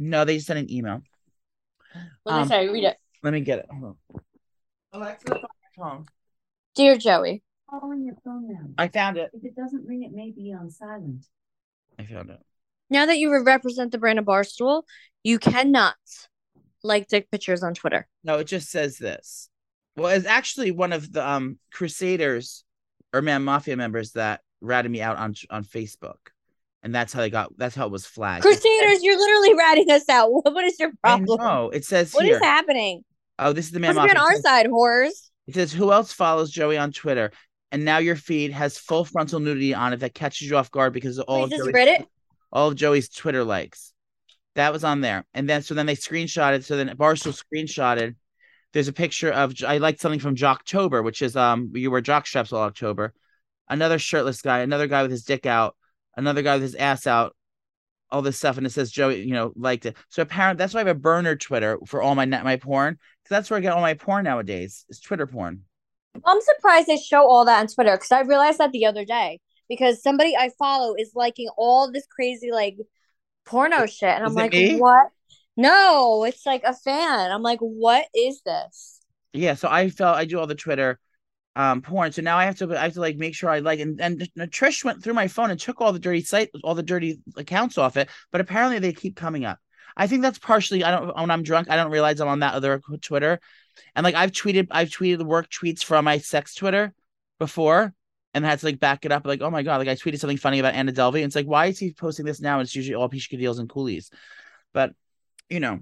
[0.00, 1.00] no, they just sent an email.
[2.24, 2.68] What did Um, they say?
[2.68, 2.96] Read it.
[3.22, 3.66] Let me get it.
[3.70, 3.84] Hold
[4.14, 4.20] on.
[4.92, 5.46] Alexa, find
[5.78, 6.06] phone.
[6.74, 7.44] Dear Joey.
[7.70, 8.66] Call on your phone now.
[8.78, 9.30] I found it.
[9.32, 11.24] If it doesn't ring, it may be on silent.
[12.00, 12.40] I found it.
[12.90, 14.82] Now that you represent the brand of Barstool,
[15.24, 15.96] you cannot
[16.82, 18.06] like dick pictures on Twitter.
[18.22, 19.48] No, it just says this.
[19.96, 22.64] Well, it's actually one of the um Crusaders
[23.12, 26.18] or Man Mafia members that ratted me out on on Facebook,
[26.82, 27.56] and that's how they got.
[27.56, 28.42] That's how it was flagged.
[28.42, 30.30] Crusaders, you're literally ratting us out.
[30.32, 31.40] What, what is your problem?
[31.40, 31.70] know.
[31.70, 32.36] It says What here.
[32.36, 33.04] is happening?
[33.38, 34.20] oh, this is the Man Must Mafia.
[34.20, 35.30] on our side, whores.
[35.46, 37.32] It says, "Who else follows Joey on Twitter?"
[37.72, 40.92] And now your feed has full frontal nudity on it that catches you off guard
[40.92, 42.06] because of all Wait, is this Joey's, Reddit?
[42.56, 43.92] All of Joey's Twitter likes.
[44.54, 45.26] That was on there.
[45.34, 46.64] And then so then they screenshotted.
[46.64, 48.16] So then Barstool screenshotted.
[48.72, 52.26] There's a picture of I liked something from Jocktober, which is um you wear jock
[52.26, 53.12] straps all October.
[53.68, 55.76] Another shirtless guy, another guy with his dick out,
[56.16, 57.36] another guy with his ass out,
[58.10, 59.94] all this stuff, and it says Joey, you know, liked it.
[60.08, 62.94] So apparently that's why I have a burner Twitter for all my my porn.
[62.94, 64.86] Because that's where I get all my porn nowadays.
[64.88, 65.64] Is Twitter porn.
[66.24, 69.40] I'm surprised they show all that on Twitter because I realized that the other day
[69.68, 72.76] because somebody I follow is liking all this crazy like
[73.44, 75.08] porno shit, and I'm Is like, what?
[75.56, 77.30] No, it's like a fan.
[77.30, 79.00] I'm like, what is this?
[79.32, 80.98] Yeah, so I felt I do all the Twitter
[81.56, 82.12] um porn.
[82.12, 84.20] So now I have to I have to like make sure I like and, and
[84.50, 87.78] Trish went through my phone and took all the dirty site all the dirty accounts
[87.78, 89.58] off it, but apparently they keep coming up.
[89.96, 92.54] I think that's partially I don't when I'm drunk, I don't realize I'm on that
[92.54, 93.40] other Twitter.
[93.94, 96.92] And like I've tweeted I've tweeted the work tweets from my sex Twitter
[97.38, 97.94] before
[98.36, 100.36] and had to like back it up like, oh my god, like I tweeted something
[100.36, 101.16] funny about Anna Delvey.
[101.16, 102.60] And it's like, why is he posting this now?
[102.60, 104.10] It's usually all Pishka deals and coolies.
[104.74, 104.92] But
[105.48, 105.80] you know,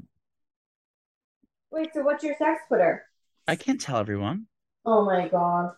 [1.72, 3.04] Wait, so what's your sex Twitter?
[3.48, 4.46] I can't tell everyone.
[4.86, 5.72] Oh my god.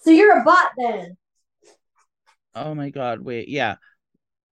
[0.00, 1.16] So you're a bot then?
[2.56, 3.76] Oh my god, wait, yeah.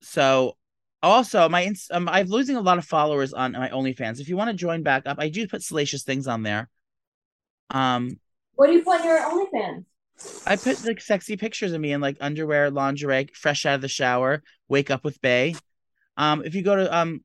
[0.02, 0.56] So
[1.02, 4.20] also my ins- um, I'm losing a lot of followers on my OnlyFans.
[4.20, 6.68] If you want to join back up, I do put salacious things on there.
[7.70, 8.20] Um,
[8.54, 9.84] What do you put in your OnlyFans?
[10.46, 13.88] I put like sexy pictures of me in like underwear, lingerie, fresh out of the
[13.88, 15.54] shower, wake up with Bay.
[16.16, 17.22] Um, if you go to um,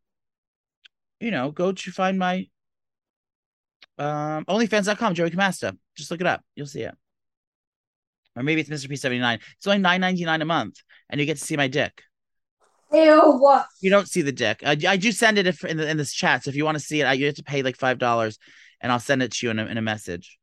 [1.19, 2.47] you know, go to find my
[3.97, 5.77] um OnlyFans.com, Joey Camasta.
[5.95, 6.95] Just look it up, you'll see it.
[8.35, 8.89] Or maybe it's Mr.
[8.89, 9.39] P79.
[9.57, 10.77] It's only nine ninety nine a month,
[11.09, 12.03] and you get to see my dick.
[12.93, 13.67] Ew, what?
[13.79, 14.63] You don't see the dick.
[14.65, 16.43] I, I do send it if in the, in this chat.
[16.43, 18.37] So if you want to see it, I, you have to pay like five dollars,
[18.81, 20.37] and I'll send it to you in a, in a message.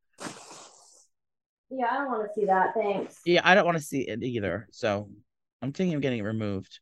[1.71, 2.75] Yeah, I don't want to see that.
[2.75, 3.21] Thanks.
[3.25, 4.69] Yeah, I don't want to see it either.
[4.71, 5.09] So
[5.61, 6.81] I'm thinking of getting it removed.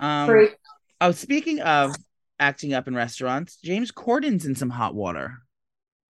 [0.00, 0.56] Um, Freak.
[1.00, 1.94] oh, speaking of
[2.38, 5.38] acting up in restaurants, James Corden's in some hot water.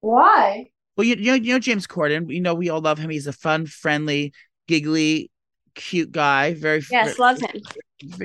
[0.01, 0.71] Why?
[0.97, 2.31] Well, you, you know, you know James Corden.
[2.31, 3.11] You know we all love him.
[3.11, 4.33] He's a fun, friendly,
[4.69, 5.31] giggly,
[5.75, 6.55] cute guy.
[6.55, 7.63] Very Yes, love him.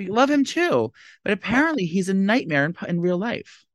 [0.08, 0.92] love him too.
[1.24, 3.66] But apparently, he's a nightmare in, in real life.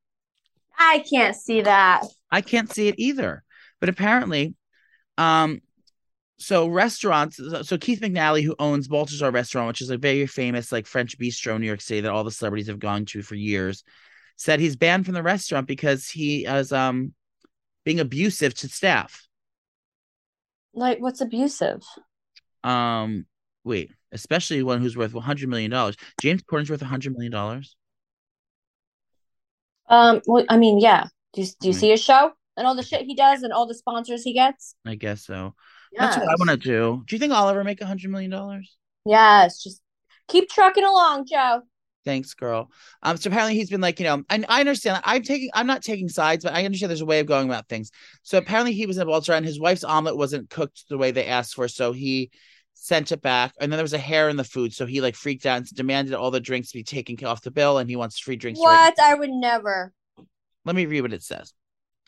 [0.79, 2.05] I can't see that.
[2.31, 3.43] I can't see it either.
[3.81, 4.55] But apparently,
[5.19, 5.61] um,
[6.39, 7.41] so restaurants.
[7.63, 11.55] So Keith McNally, who owns Balthazar Restaurant, which is a very famous like French bistro
[11.55, 13.85] in New York City that all the celebrities have gone to for years,
[14.37, 17.15] said he's banned from the restaurant because he is um
[17.85, 19.29] being abusive to staff.
[20.73, 21.83] Like, what's abusive?
[22.65, 23.27] Um,
[23.63, 25.97] wait, especially one who's worth one hundred million dollars.
[26.21, 27.77] James Corden's worth hundred million dollars.
[29.89, 31.07] Um, well, I mean, yeah.
[31.35, 33.67] Do you, do you see his show and all the shit he does and all
[33.67, 34.75] the sponsors he gets?
[34.87, 35.55] I guess so.
[35.99, 37.03] That's what I want to do.
[37.07, 38.77] Do you think I'll ever make a hundred million dollars?
[39.07, 39.81] Yes, just
[40.29, 41.63] keep trucking along, Joe.
[42.05, 42.71] Thanks, girl.
[43.03, 45.01] Um, so apparently he's been like, you know, and I understand.
[45.05, 47.69] I'm taking, I'm not taking sides, but I understand there's a way of going about
[47.69, 47.91] things.
[48.23, 51.27] So apparently he was in Baltimore, and his wife's omelet wasn't cooked the way they
[51.27, 52.31] asked for, so he
[52.75, 53.55] sent it back.
[53.59, 55.67] And then there was a hair in the food, so he like freaked out and
[55.69, 58.61] demanded all the drinks be taken off the bill, and he wants free drinks.
[58.61, 59.01] right What?
[59.01, 59.93] I would never.
[60.67, 61.55] Let me read what it says.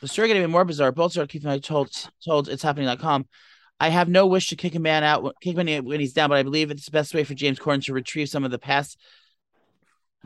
[0.03, 0.93] The story getting even more bizarre.
[0.93, 1.91] Bolter keeping I told
[2.23, 3.27] told it's happening.com.
[3.79, 6.39] I have no wish to kick a man out kick him when he's down, but
[6.39, 8.99] I believe it's the best way for James Corden to retrieve some of the past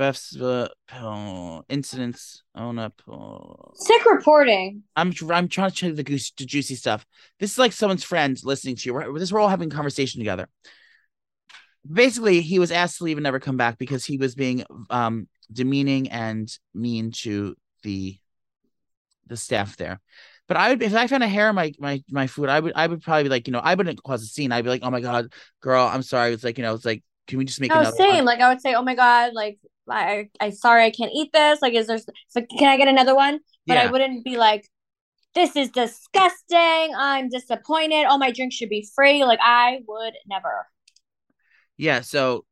[0.00, 2.42] best uh, oh, incidents.
[2.54, 3.02] Own up.
[3.06, 3.72] oh.
[3.74, 4.82] Sick reporting.
[4.96, 7.04] I'm I'm trying to check the, goose, the juicy stuff.
[7.38, 8.94] This is like someone's friend listening to you.
[8.94, 10.48] We're, this we're all having a conversation together.
[11.90, 15.28] Basically, he was asked to leave and never come back because he was being um
[15.52, 18.16] demeaning and mean to the
[19.26, 20.00] the staff there.
[20.50, 22.72] But I would if I found a hair in my my my food, I would
[22.74, 24.50] I would probably be like, you know, I wouldn't cause a scene.
[24.50, 26.32] I'd be like, oh my god, girl, I'm sorry.
[26.32, 28.16] It's like, you know, it's like, can we just make No, another same.
[28.16, 28.24] one?
[28.24, 31.62] Like I would say, oh my god, like I, I sorry, I can't eat this.
[31.62, 32.00] Like, is there?
[32.30, 33.38] So can I get another one?
[33.68, 33.84] But yeah.
[33.84, 34.66] I wouldn't be like,
[35.36, 36.94] this is disgusting.
[36.96, 38.06] I'm disappointed.
[38.06, 39.24] All my drinks should be free.
[39.24, 40.66] Like I would never.
[41.76, 42.44] Yeah, so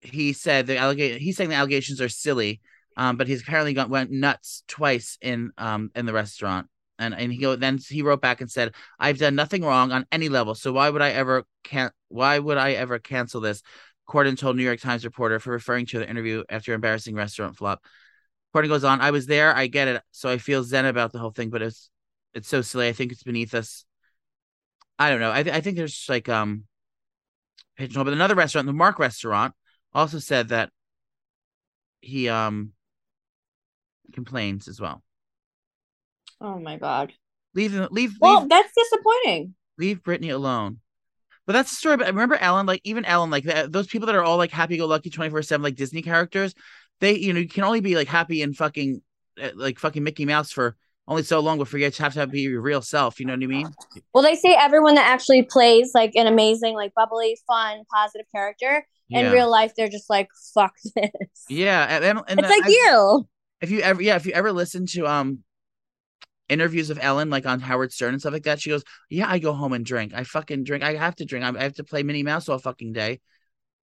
[0.00, 2.60] he said the allegation he's saying the allegations are silly,
[3.00, 6.68] um, but he's apparently got went nuts twice in um in the restaurant.
[6.98, 10.28] And and he then he wrote back and said, I've done nothing wrong on any
[10.28, 10.54] level.
[10.54, 13.62] So why would I ever can why would I ever cancel this?
[14.06, 17.82] Corden told New York Times reporter for referring to the interview after embarrassing restaurant flop.
[18.54, 20.02] Corden goes on, I was there, I get it.
[20.10, 21.88] So I feel zen about the whole thing, but it's
[22.34, 22.86] it's so silly.
[22.88, 23.86] I think it's beneath us.
[24.98, 25.32] I don't know.
[25.32, 26.64] I th- I think there's like um.
[27.78, 29.54] But another restaurant, the Mark restaurant,
[29.94, 30.68] also said that
[32.02, 32.74] he um
[34.12, 35.02] complains as well.
[36.40, 37.12] Oh my god.
[37.54, 39.54] Leave leave Well, leave, that's disappointing.
[39.78, 40.80] leave Brittany alone.
[41.46, 41.96] But that's the story.
[41.96, 45.42] But remember Ellen, like even Ellen, like those people that are all like happy-go-lucky, twenty-four
[45.42, 46.54] seven, like Disney characters.
[47.00, 49.02] They, you know, you can only be like happy and fucking
[49.42, 50.76] uh, like fucking Mickey Mouse for
[51.08, 53.18] only so long before you have to be your real self.
[53.18, 53.68] You know what I mean?
[54.14, 58.86] Well, they say everyone that actually plays like an amazing, like bubbly, fun, positive character
[59.08, 61.10] in real life, they're just like, fuck this.
[61.48, 63.26] Yeah, and, and, and It's like I- you.
[63.60, 65.40] If you ever yeah if you ever listen to um
[66.48, 69.38] interviews of ellen like on howard stern and stuff like that she goes yeah i
[69.38, 70.12] go home and drink.
[70.14, 70.82] I fucking drink.
[70.82, 71.44] I have to drink.
[71.44, 73.20] I I have to play minnie mouse all fucking day.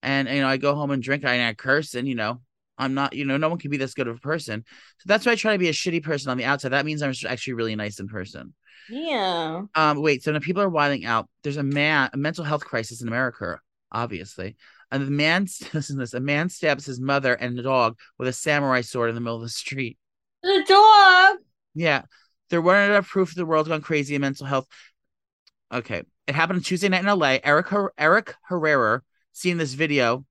[0.03, 2.41] And you know i go home and drink and i curse and you know
[2.77, 4.65] i'm not you know no one can be this good of a person.
[4.99, 6.69] So that's why i try to be a shitty person on the outside.
[6.69, 8.53] That means i'm actually really nice in person.
[8.89, 9.63] Yeah.
[9.75, 11.29] um wait so now people are wilding out.
[11.43, 13.59] There's a man a mental health crisis in america
[13.91, 14.57] obviously
[14.91, 18.27] and the man listen to this a man stabs his mother and the dog with
[18.27, 19.97] a samurai sword in the middle of the street
[20.43, 21.37] The dog.
[21.73, 22.03] yeah.
[22.49, 24.67] There weren't enough proof the world's gone crazy in mental health.
[25.73, 26.03] Okay.
[26.27, 27.39] It happened on Tuesday night in LA.
[27.43, 29.01] Eric Her- Eric Herrera
[29.33, 30.25] seen this video.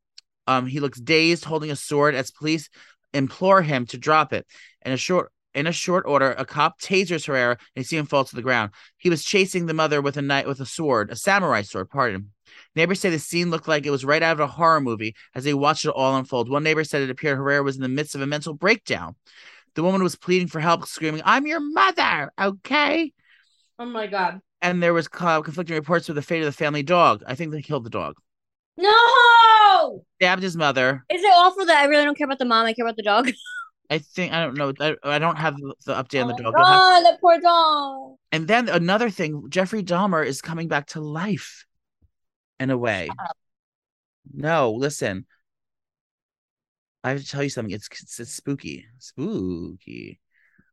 [0.46, 2.70] Um, he looks dazed, holding a sword as police
[3.12, 4.46] implore him to drop it.
[4.84, 8.06] In a short in a short order, a cop tasers Herrera and you see him
[8.06, 8.70] fall to the ground.
[8.96, 12.30] He was chasing the mother with a knife with a sword, a samurai sword, pardon.
[12.76, 15.44] Neighbors say the scene looked like it was right out of a horror movie as
[15.44, 16.50] they watched it all unfold.
[16.50, 19.16] One neighbor said it appeared Herrera was in the midst of a mental breakdown.
[19.74, 23.12] The woman was pleading for help, screaming, I'm your mother, okay?
[23.78, 24.40] Oh my god.
[24.62, 27.22] And there was uh, conflicting reports of the fate of the family dog.
[27.26, 28.16] I think they killed the dog.
[28.78, 30.04] No.
[30.20, 31.04] Stabbed his mother.
[31.10, 32.66] Is it awful that I really don't care about the mom?
[32.66, 33.30] I care about the dog.
[33.90, 34.72] I think, I don't know.
[34.80, 36.54] I, I don't have the, the update on the oh dog.
[36.56, 38.16] have- god, poor dog.
[38.32, 41.65] and then another thing Jeffrey Dahmer is coming back to life
[42.58, 43.08] in a way.
[44.32, 45.26] No, listen.
[47.04, 47.72] I have to tell you something.
[47.74, 50.20] It's it's, it's spooky, spooky.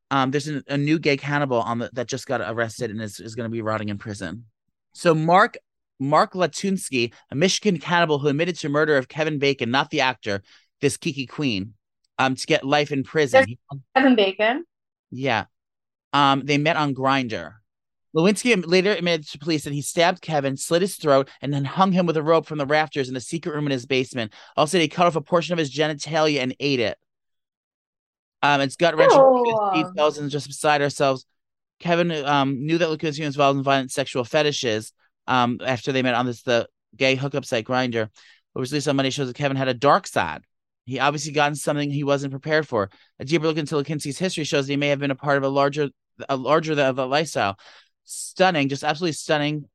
[0.10, 3.20] Um, there's an, a new gay cannibal on the that just got arrested and is,
[3.20, 4.46] is going to be rotting in prison.
[4.94, 5.58] So Mark
[6.00, 10.42] Mark Latunski, a Michigan cannibal who admitted to murder of Kevin Bacon, not the actor,
[10.82, 11.74] this Kiki Queen,
[12.18, 13.46] um, to get life in prison.
[13.48, 13.60] He-
[13.96, 14.66] Kevin Bacon.
[15.12, 15.46] yeah.
[16.14, 17.54] Um, they met on Grindr.
[18.16, 21.92] Lewinsky later admitted to police that he stabbed Kevin, slit his throat, and then hung
[21.92, 24.34] him with a rope from the rafters in a secret room in his basement.
[24.56, 26.98] Also, he cut off a portion of his genitalia and ate it.
[28.44, 29.72] Um, it's gut wrenching Ew.
[29.74, 31.26] details and just beside ourselves.
[31.80, 34.94] Kevin um knew that Lewinsky was involved in violent sexual fetishes.
[35.28, 38.10] Um, after they met on this the gay hookup site Grindr,
[38.52, 40.44] what was released on Monday shows that Kevin had a dark side.
[40.86, 42.90] He obviously gotten something he wasn't prepared for.
[43.20, 45.44] A deeper look into Lewinsky's history shows that he may have been a part of
[45.44, 45.90] a larger,
[46.28, 47.58] a larger than of a lifestyle.
[48.04, 49.66] Stunning, just absolutely stunning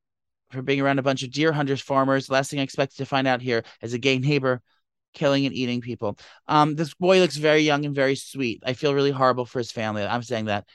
[0.51, 2.31] for being around a bunch of deer hunters, farmers.
[2.31, 4.63] Last thing I expected to find out here is a gay neighbor
[5.15, 6.19] killing and eating people.
[6.47, 8.63] Um, this boy looks very young and very sweet.
[8.65, 10.05] I feel really horrible for his family.
[10.05, 10.67] I'm saying that.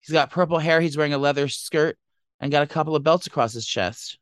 [0.00, 0.80] He's got purple hair.
[0.80, 1.98] He's wearing a leather skirt
[2.40, 4.18] and got a couple of belts across his chest.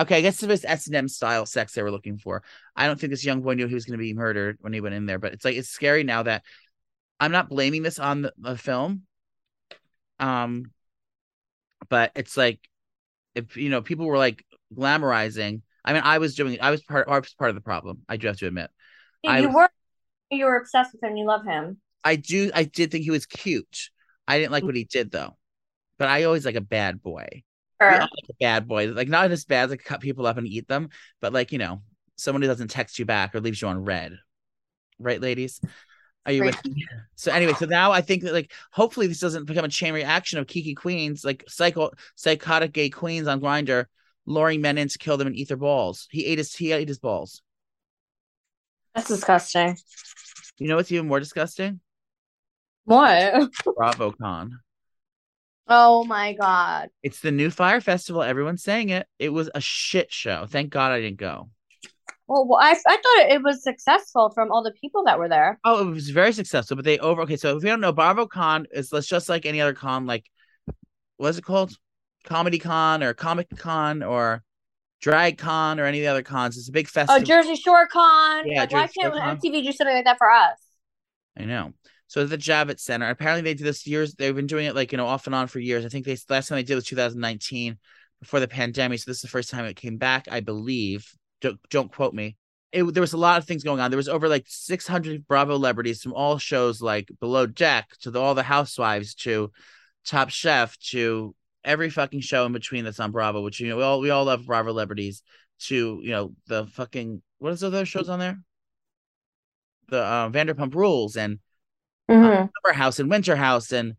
[0.00, 2.42] Okay, I guess it was S and M style sex they were looking for.
[2.74, 4.80] I don't think this young boy knew he was going to be murdered when he
[4.80, 6.44] went in there, but it's like it's scary now that
[7.20, 9.02] I'm not blaming this on the, the film.
[10.18, 10.70] Um,
[11.88, 12.60] but it's like
[13.34, 15.62] if you know people were like glamorizing.
[15.84, 16.58] I mean, I was doing.
[16.60, 17.08] I was part.
[17.08, 18.02] I was part of the problem.
[18.08, 18.70] I do have to admit.
[19.26, 19.70] I you was- were
[20.30, 21.16] you were obsessed with him.
[21.16, 21.78] You love him.
[22.04, 22.50] I do.
[22.54, 23.90] I did think he was cute.
[24.26, 24.66] I didn't like mm.
[24.66, 25.36] what he did though.
[25.98, 27.42] But I always like a bad boy.
[27.80, 27.90] Sure.
[27.90, 28.88] like a bad boy.
[28.88, 30.88] Like not as bad as like cut people up and eat them,
[31.20, 31.82] but like you know,
[32.16, 34.18] someone who doesn't text you back or leaves you on red.
[34.98, 35.60] Right, ladies?
[36.24, 36.86] Are you with me?
[37.16, 40.38] So anyway, so now I think that like hopefully this doesn't become a chain reaction
[40.38, 43.86] of Kiki Queens, like psycho psychotic gay queens on Grindr,
[44.24, 46.06] luring men in to kill them and eat their balls.
[46.10, 47.42] He ate his he ate his balls.
[48.94, 49.76] That's disgusting.
[50.58, 51.80] You know what's even more disgusting?
[52.84, 53.50] What?
[53.64, 54.50] BravoCon.
[55.68, 56.90] Oh my god.
[57.02, 58.22] It's the new Fyre Festival.
[58.22, 59.06] Everyone's saying it.
[59.18, 60.46] It was a shit show.
[60.46, 61.48] Thank God I didn't go.
[62.32, 65.60] Well, well, I I thought it was successful from all the people that were there.
[65.64, 67.20] Oh, it was very successful, but they over.
[67.22, 70.30] Okay, so if you don't know, BravoCon is let's just like any other con, like
[71.18, 71.76] what's it called?
[72.24, 74.42] Comedy Con or Comic Con or
[75.02, 76.56] Drag Con or any of the other cons.
[76.56, 77.20] It's a big oh, festival.
[77.20, 77.24] Oh.
[77.24, 78.48] Jersey Shore Con.
[78.48, 79.50] Yeah, like, why Jersey can't Shore.
[79.52, 80.58] MTV do something like that for us?
[81.38, 81.74] I know.
[82.06, 83.10] So the Javits Center.
[83.10, 84.14] Apparently they did this years.
[84.14, 85.84] They've been doing it like you know off and on for years.
[85.84, 87.76] I think they last time they did was 2019
[88.20, 89.00] before the pandemic.
[89.00, 91.06] So this is the first time it came back, I believe.
[91.42, 92.36] Don't don't quote me.
[92.72, 93.90] It, there was a lot of things going on.
[93.90, 98.18] There was over like 600 Bravo celebrities from all shows like Below Deck to the,
[98.18, 99.52] all the Housewives to
[100.06, 103.42] Top Chef to every fucking show in between that's on Bravo.
[103.42, 105.22] Which you know we all we all love Bravo celebrities.
[105.66, 108.40] To you know the fucking what is those other shows on there?
[109.88, 111.38] The uh, Vanderpump Rules and
[112.10, 112.46] Mm-hmm.
[112.64, 113.94] Summer House and Winter House and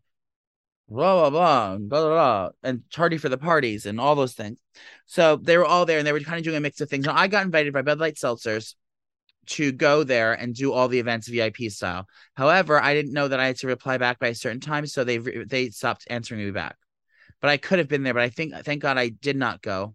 [0.88, 4.58] blah blah blah blah blah, and tardy for the parties and all those things.
[5.06, 7.06] So they were all there and they were kind of doing a mix of things.
[7.06, 8.74] Now I got invited by Bud Light Seltzers
[9.46, 12.06] to go there and do all the events VIP style.
[12.34, 15.04] However, I didn't know that I had to reply back by a certain time, so
[15.04, 16.76] they they stopped answering me back.
[17.40, 19.94] But I could have been there, but I think thank God I did not go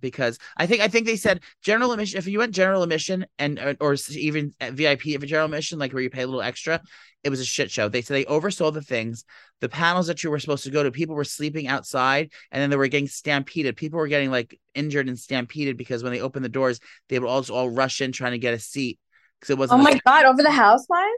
[0.00, 2.18] because I think I think they said general admission.
[2.18, 5.92] If you went general admission and uh, or even VIP if a general admission, like
[5.92, 6.80] where you pay a little extra,
[7.24, 7.88] it was a shit show.
[7.88, 9.24] They said they oversold the things.
[9.60, 12.70] The panels that you were supposed to go to, people were sleeping outside, and then
[12.70, 13.76] they were getting stampeded.
[13.76, 16.78] People were getting like injured and stampeded because when they opened the doors,
[17.08, 18.98] they would all all rush in trying to get a seat
[19.40, 19.80] because it wasn't.
[19.80, 21.15] Oh a- my god, over the house housewives?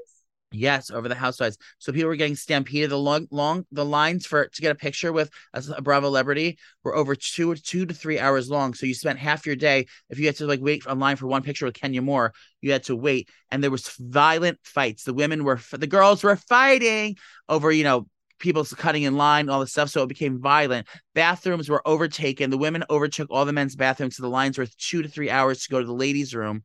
[0.50, 1.58] Yes, over the housewives.
[1.78, 2.90] So people were getting stampeded.
[2.90, 6.58] The long, long, the lines for to get a picture with a, a Bravo celebrity
[6.82, 8.72] were over two, two to three hours long.
[8.72, 9.86] So you spent half your day.
[10.08, 12.32] If you had to like wait online for one picture with Kenya Moore,
[12.62, 15.04] you had to wait, and there was violent fights.
[15.04, 17.16] The women were, the girls were fighting
[17.48, 19.90] over, you know, people cutting in line, all this stuff.
[19.90, 20.86] So it became violent.
[21.14, 22.50] Bathrooms were overtaken.
[22.50, 24.16] The women overtook all the men's bathrooms.
[24.16, 26.64] So the lines were two to three hours to go to the ladies' room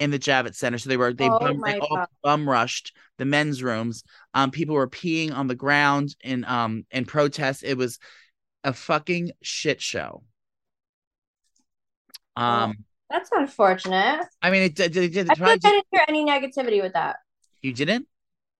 [0.00, 0.78] in the Javits Center.
[0.78, 4.02] So they were they, Oh bum, they all bum rushed the men's rooms.
[4.34, 7.62] Um, people were peeing on the ground in um in protest.
[7.62, 8.00] It was
[8.64, 10.24] a fucking shit show.
[12.36, 14.26] Um, That's unfortunate.
[14.42, 14.92] I mean, it did.
[14.92, 15.30] Did.
[15.30, 17.16] I feel like I didn't hear any negativity with that.
[17.62, 18.08] you didn't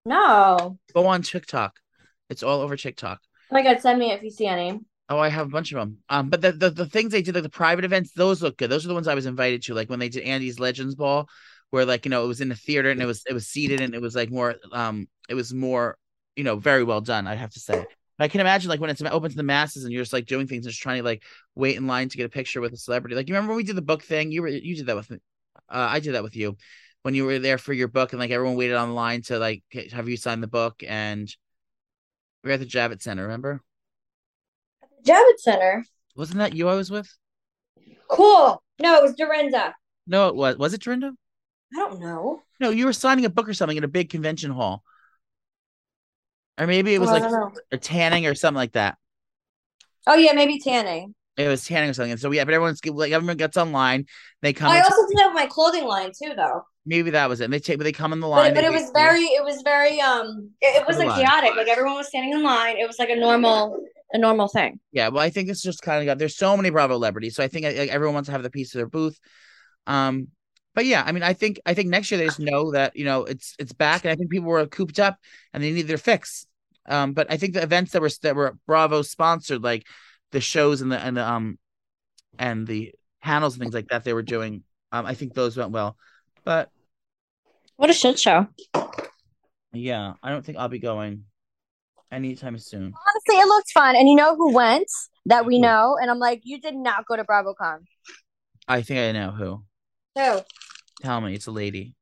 [0.05, 0.79] No.
[0.95, 1.77] go on TikTok.
[2.29, 3.21] It's all over TikTok.
[3.51, 4.81] Oh my god, send me if you see any.
[5.11, 5.99] Oh, I have a bunch of them.
[6.09, 8.71] Um, but the, the the things they did, like the private events, those look good.
[8.71, 9.75] Those are the ones I was invited to.
[9.75, 11.29] Like when they did Andy's Legends Ball,
[11.71, 13.81] where like you know it was in a theater and it was it was seated
[13.81, 15.99] and it was like more um it was more
[16.37, 17.27] you know very well done.
[17.27, 17.85] I have to say.
[18.19, 20.27] But I can imagine like when it's open to the masses and you're just like
[20.27, 21.25] doing things and just trying to like
[21.57, 23.17] wait in line to get a picture with a celebrity.
[23.17, 24.31] Like you remember when we did the book thing?
[24.31, 25.19] You were you did that with me.
[25.69, 26.57] Uh, I did that with you
[27.03, 30.09] when you were there for your book and like everyone waited online to like have
[30.09, 31.35] you sign the book and
[32.45, 33.23] we were at the Javits Center.
[33.23, 33.61] Remember?
[35.05, 35.85] Javits Center.
[36.17, 37.09] Wasn't that you I was with?
[38.09, 38.63] Cool.
[38.81, 39.75] No, it was Dorinda.
[40.07, 40.57] No, it was.
[40.57, 41.13] Was it Dorinda?
[41.73, 42.43] I don't know.
[42.59, 44.83] No, you were signing a book or something in a big convention hall.
[46.59, 48.99] Or maybe it was Oh, like a tanning or something like that.
[50.07, 51.15] Oh yeah, maybe tanning.
[51.37, 52.11] It was tanning or something.
[52.11, 54.07] And so yeah, but everyone's like everyone gets online.
[54.43, 54.71] They come.
[54.71, 56.65] I also did have my clothing line too, though.
[56.85, 57.45] maybe that was it.
[57.45, 58.53] And they take, but they come in the line.
[58.53, 61.57] But, but it was very, it was very, um, it, it was Hold like chaotic.
[61.57, 62.77] Like everyone was standing in line.
[62.77, 63.83] It was like a normal,
[64.13, 64.81] a normal thing.
[64.93, 66.19] Yeah, well, I think it's just kind of got.
[66.19, 68.75] There's so many Bravo celebrities, so I think like, everyone wants to have the piece
[68.75, 69.19] of their booth.
[69.87, 70.29] Um,
[70.75, 73.05] but yeah, I mean, I think I think next year they just know that you
[73.05, 75.19] know it's it's back, and I think people were cooped up
[75.53, 76.47] and they need their fix.
[76.87, 79.87] Um, but I think the events that were that were Bravo sponsored, like
[80.33, 81.59] the shows and the and the um
[82.39, 85.71] and the panels and things like that they were doing, um, I think those went
[85.73, 85.97] well.
[86.45, 86.71] But
[87.77, 88.47] What a shit show.
[89.73, 91.25] yeah, I don't think I'll be going
[92.11, 92.93] anytime soon.
[93.09, 93.97] Honestly, it looked fun.
[93.97, 94.89] And you know who went
[95.27, 95.97] that we know?
[96.01, 97.81] And I'm like, you did not go to BravoCon.
[98.69, 99.65] I think I know who.
[100.17, 100.41] Who?
[101.03, 101.95] Tell me, it's a lady.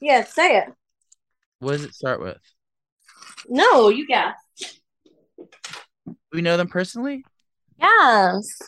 [0.00, 0.68] Yeah, say it.
[1.60, 2.38] What does it start with?
[3.48, 4.36] No, you guess.
[6.32, 7.24] We know them personally.
[7.78, 8.58] Yes.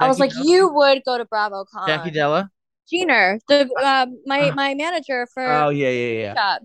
[0.00, 0.44] I was like, Della?
[0.44, 1.86] you would go to BravoCon.
[1.86, 2.50] Jackie Della.
[2.92, 6.34] Jeaner, the um, my Uh, my manager for Oh yeah, yeah, yeah.
[6.34, 6.62] job.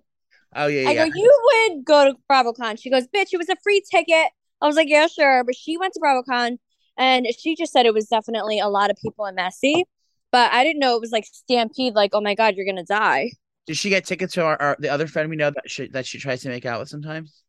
[0.55, 1.07] Oh yeah, I yeah.
[1.07, 2.79] go, you would go to BravoCon.
[2.79, 4.31] She goes, bitch, it was a free ticket.
[4.61, 5.43] I was like, yeah, sure.
[5.43, 6.57] But she went to BravoCon
[6.97, 9.85] and she just said it was definitely a lot of people and messy.
[10.31, 13.31] But I didn't know it was like stampede, like, oh my God, you're gonna die.
[13.65, 16.05] Did she get tickets to our, our the other friend we know that she that
[16.05, 17.43] she tries to make out with sometimes?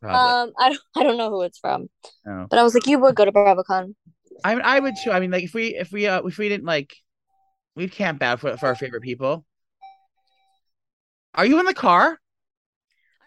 [0.00, 0.30] Probably.
[0.30, 1.88] Um, I don't I don't know who it's from.
[2.24, 2.46] no.
[2.48, 3.94] But I was like, you would go to BravoCon.
[4.44, 5.10] I mean, I would too.
[5.10, 6.94] I mean, like if we if we uh, if we didn't like,
[7.74, 9.44] we'd camp out for for our favorite people.
[11.34, 12.18] Are you in the car?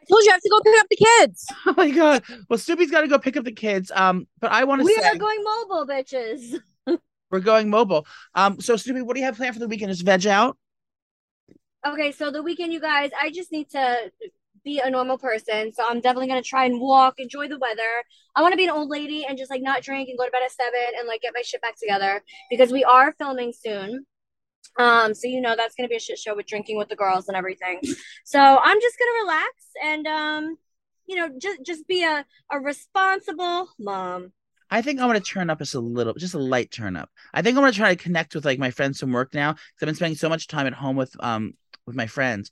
[0.01, 1.47] I told you I have to go pick up the kids.
[1.67, 2.23] Oh my god!
[2.49, 3.91] Well, Snooki's got to go pick up the kids.
[3.93, 6.59] Um, but I want to We say are going mobile, bitches.
[7.31, 8.05] we're going mobile.
[8.35, 9.91] Um, so Snoopy, what do you have planned for the weekend?
[9.91, 10.57] Just veg out?
[11.85, 14.11] Okay, so the weekend, you guys, I just need to
[14.63, 15.73] be a normal person.
[15.73, 18.03] So I'm definitely gonna try and walk, enjoy the weather.
[18.35, 20.31] I want to be an old lady and just like not drink and go to
[20.31, 24.05] bed at seven and like get my shit back together because we are filming soon.
[24.77, 27.27] Um, so you know that's gonna be a shit show with drinking with the girls
[27.27, 27.81] and everything.
[28.23, 29.51] So I'm just gonna relax
[29.83, 30.57] and um,
[31.05, 34.31] you know, just just be a a responsible mom.
[34.69, 37.09] I think I'm gonna turn up just a little, just a light turn up.
[37.33, 39.81] I think I'm gonna try to connect with like my friends from work now because
[39.81, 41.53] I've been spending so much time at home with um
[41.85, 42.51] with my friends,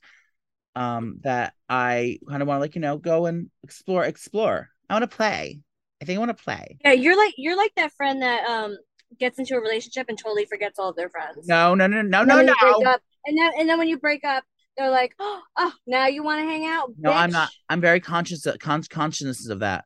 [0.74, 4.68] um that I kind of want to like you know go and explore, explore.
[4.88, 5.60] I want to play.
[6.02, 6.78] I think I want to play.
[6.84, 8.76] Yeah, you're like you're like that friend that um
[9.18, 11.46] gets into a relationship and totally forgets all of their friends.
[11.46, 12.90] No, no, no, no, no, then when you break no.
[12.90, 14.44] up, and then and then when you break up,
[14.76, 16.90] they're like, oh, now you want to hang out?
[16.98, 17.50] No, I'm not.
[17.68, 19.84] I'm very conscious of con- conscious of that.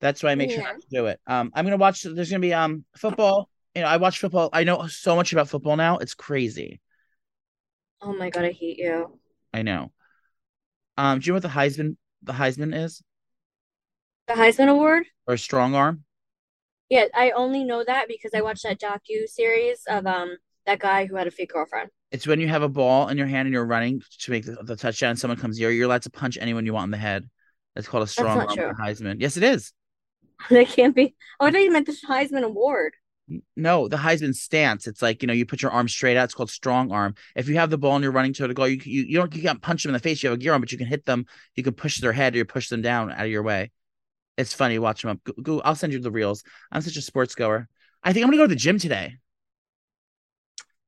[0.00, 0.72] That's why I make sure Yeah.
[0.72, 1.20] not to do it.
[1.26, 2.02] Um, I'm gonna watch.
[2.02, 3.48] There's gonna be um football.
[3.74, 4.50] You know, I watch football.
[4.52, 5.98] I know so much about football now.
[5.98, 6.80] It's crazy.
[8.00, 9.18] Oh my god, I hate you.
[9.54, 9.92] I know.
[10.96, 13.02] Um, do you know what the Heisman the Heisman is
[14.26, 15.04] The Heisman Award.
[15.26, 16.04] or strong arm?
[16.92, 20.36] Yeah, I only know that because I watched that docu series of um
[20.66, 21.88] that guy who had a fake girlfriend.
[22.10, 24.58] It's when you have a ball in your hand and you're running to make the,
[24.62, 25.12] the touchdown.
[25.12, 27.30] And someone comes here, you're allowed to punch anyone you want in the head.
[27.74, 28.76] That's called a strong arm.
[28.76, 29.22] Heisman.
[29.22, 29.72] Yes, it is.
[30.50, 31.14] that can't be.
[31.40, 32.92] Oh, I thought you meant the Heisman Award.
[33.56, 34.86] No, the Heisman stance.
[34.86, 36.24] It's like you know, you put your arm straight out.
[36.24, 37.14] It's called strong arm.
[37.34, 39.34] If you have the ball and you're running to the goal, you you, you don't
[39.34, 40.22] you can't punch them in the face.
[40.22, 41.24] You have a gear on, but you can hit them.
[41.54, 43.70] You can push their head or you push them down out of your way.
[44.36, 44.78] It's funny.
[44.78, 45.24] Watch them up.
[45.24, 46.42] Go, go, I'll send you the reels.
[46.70, 47.68] I'm such a sports goer.
[48.02, 49.16] I think I'm gonna go to the gym today.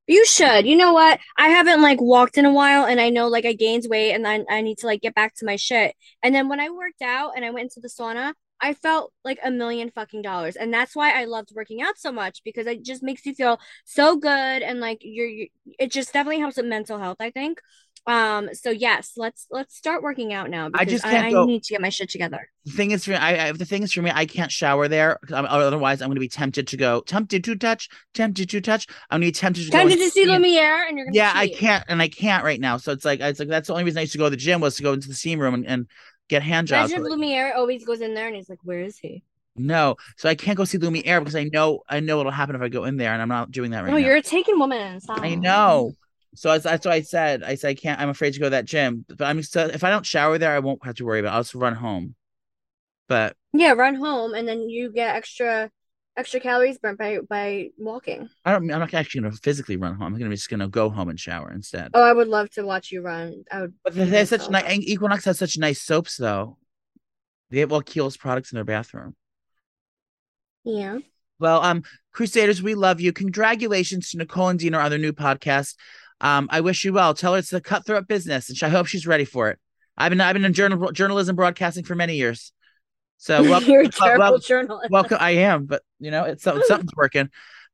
[0.06, 0.66] You should.
[0.66, 1.18] You know what?
[1.38, 4.28] I haven't like walked in a while and I know like I gained weight and
[4.28, 5.94] I, I need to like get back to my shit.
[6.22, 9.38] And then when I worked out and I went into the sauna, I felt like
[9.42, 10.56] a million fucking dollars.
[10.56, 13.58] And that's why I loved working out so much because it just makes you feel
[13.86, 14.30] so good
[14.62, 17.60] and like you're, you it just definitely helps with mental health, I think.
[18.06, 21.46] Um so yes, let's let's start working out now because just I, can't I go-
[21.46, 22.48] need to get my shit together.
[22.64, 24.88] The thing is for me, I, I the thing is for me, I can't shower
[24.88, 25.18] there.
[25.32, 27.02] I'm, otherwise, I'm gonna be tempted to go.
[27.02, 27.88] Tempted to touch.
[28.14, 28.86] Tempted to touch.
[29.10, 29.78] I'm gonna be tempted to go.
[29.78, 32.76] Time to see Lumiere and you're gonna yeah i can't and i can't right now
[32.76, 34.36] so it's like it's like that's the only reason i used to go to the
[34.36, 35.86] gym was to go into the steam room and, and
[36.28, 39.22] get hand jobs Imagine Lumiere always goes in there and he's like, Where is he?
[39.56, 42.62] no so i can't go see lumiere because i know i know what'll happen if
[42.62, 44.58] i go in there and i'm not doing that right no, now you're a taken
[44.58, 45.00] woman.
[45.00, 45.20] Stop.
[45.20, 45.92] i know
[46.34, 48.50] so that's, that's what i said i said i can't i'm afraid to go to
[48.50, 51.20] that gym but i'm so if i don't shower there i won't have to worry
[51.20, 51.36] about it.
[51.36, 52.14] i'll just run home
[53.08, 55.70] but Yeah, run home and then you get extra
[56.16, 58.28] extra calories burnt by by walking.
[58.44, 60.88] i don't i'm not actually gonna physically run home i'm gonna be just gonna go
[60.90, 63.44] home and shower instead Oh, I would love to watch you run.
[63.50, 63.74] I would.
[63.84, 66.56] but they have such nice equinox has such nice soaps though
[67.50, 69.14] they have all Kiehl's products in their bathroom
[70.64, 70.98] Yeah.
[71.40, 71.82] Well, um,
[72.12, 73.12] Crusaders, we love you.
[73.12, 75.74] Congratulations to Nicole and Dean on their new podcast.
[76.24, 77.12] Um, I wish you well.
[77.12, 79.58] Tell her it's a cutthroat business, and I hope she's ready for it.
[79.96, 82.50] I've been I've been in journal, journalism broadcasting for many years.
[83.18, 84.90] So welcome, You're a terrible well- journalist.
[84.90, 85.18] welcome.
[85.20, 87.28] I am, but you know, it's something's working.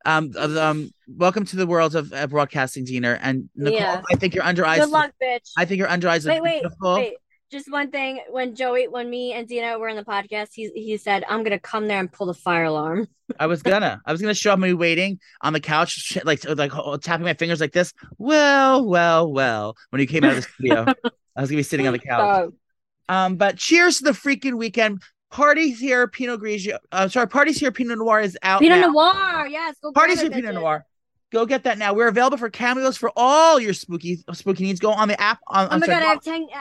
[0.04, 3.78] Um, uh, um, welcome to the world of uh, broadcasting, Dina and Nicole.
[3.78, 4.02] Yeah.
[4.10, 4.80] I think your under eyes.
[4.80, 5.50] Good luck, bitch.
[5.56, 6.94] I think your under eyes wait, wait, beautiful.
[6.94, 7.14] wait.
[7.50, 8.20] Just one thing.
[8.30, 11.58] When Joey, when me and Dina were in the podcast, he he said, "I'm gonna
[11.58, 13.08] come there and pull the fire alarm."
[13.40, 14.00] I was gonna.
[14.06, 17.34] I was gonna show up me waiting on the couch, like like oh, tapping my
[17.34, 17.92] fingers like this.
[18.18, 19.76] Well, well, well.
[19.90, 20.84] When you came out of the studio,
[21.36, 22.52] I was gonna be sitting on the couch.
[23.08, 25.02] Um, but cheers to the freaking weekend.
[25.32, 26.78] Parties here, Pinot Grigio.
[26.90, 28.60] Uh, sorry, parties here, Pinot Noir is out.
[28.60, 28.90] Pinot now.
[28.90, 29.76] Noir, yes.
[29.82, 30.54] Go Parties here, Pinot.
[30.54, 30.86] Noir.
[31.32, 31.94] Go get that now.
[31.94, 34.80] We're available for cameos for all your spooky spooky needs.
[34.80, 35.38] Go on the app.
[35.46, 36.48] On, Oh my sorry, god, I have ten.
[36.52, 36.58] Uh,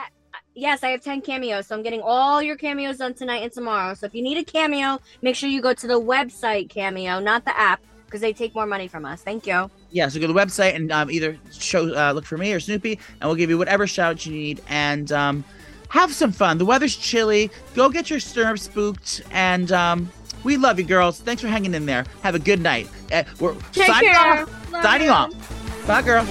[0.60, 3.94] yes, I have ten cameos, so I'm getting all your cameos done tonight and tomorrow.
[3.94, 7.44] So if you need a cameo, make sure you go to the website Cameo, not
[7.44, 9.22] the app, because they take more money from us.
[9.22, 9.70] Thank you.
[9.90, 10.08] yeah.
[10.08, 12.98] So go to the website and um, either show uh, look for me or Snooki,
[13.20, 14.60] and we'll give you whatever shout out you need.
[14.68, 15.44] And um,
[15.88, 16.58] have some fun.
[16.58, 17.50] The weather's chilly.
[17.74, 20.10] Go get your stirrup spooked, and um,
[20.44, 21.20] we love you, girls.
[21.20, 22.04] Thanks for hanging in there.
[22.22, 22.88] Have a good night.
[23.12, 24.42] Uh, we're Take signing care.
[24.42, 24.72] off.
[24.72, 25.12] Love Signing you.
[25.12, 25.86] off.
[25.86, 26.24] Bye, girl.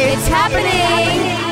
[0.00, 1.47] It's happening.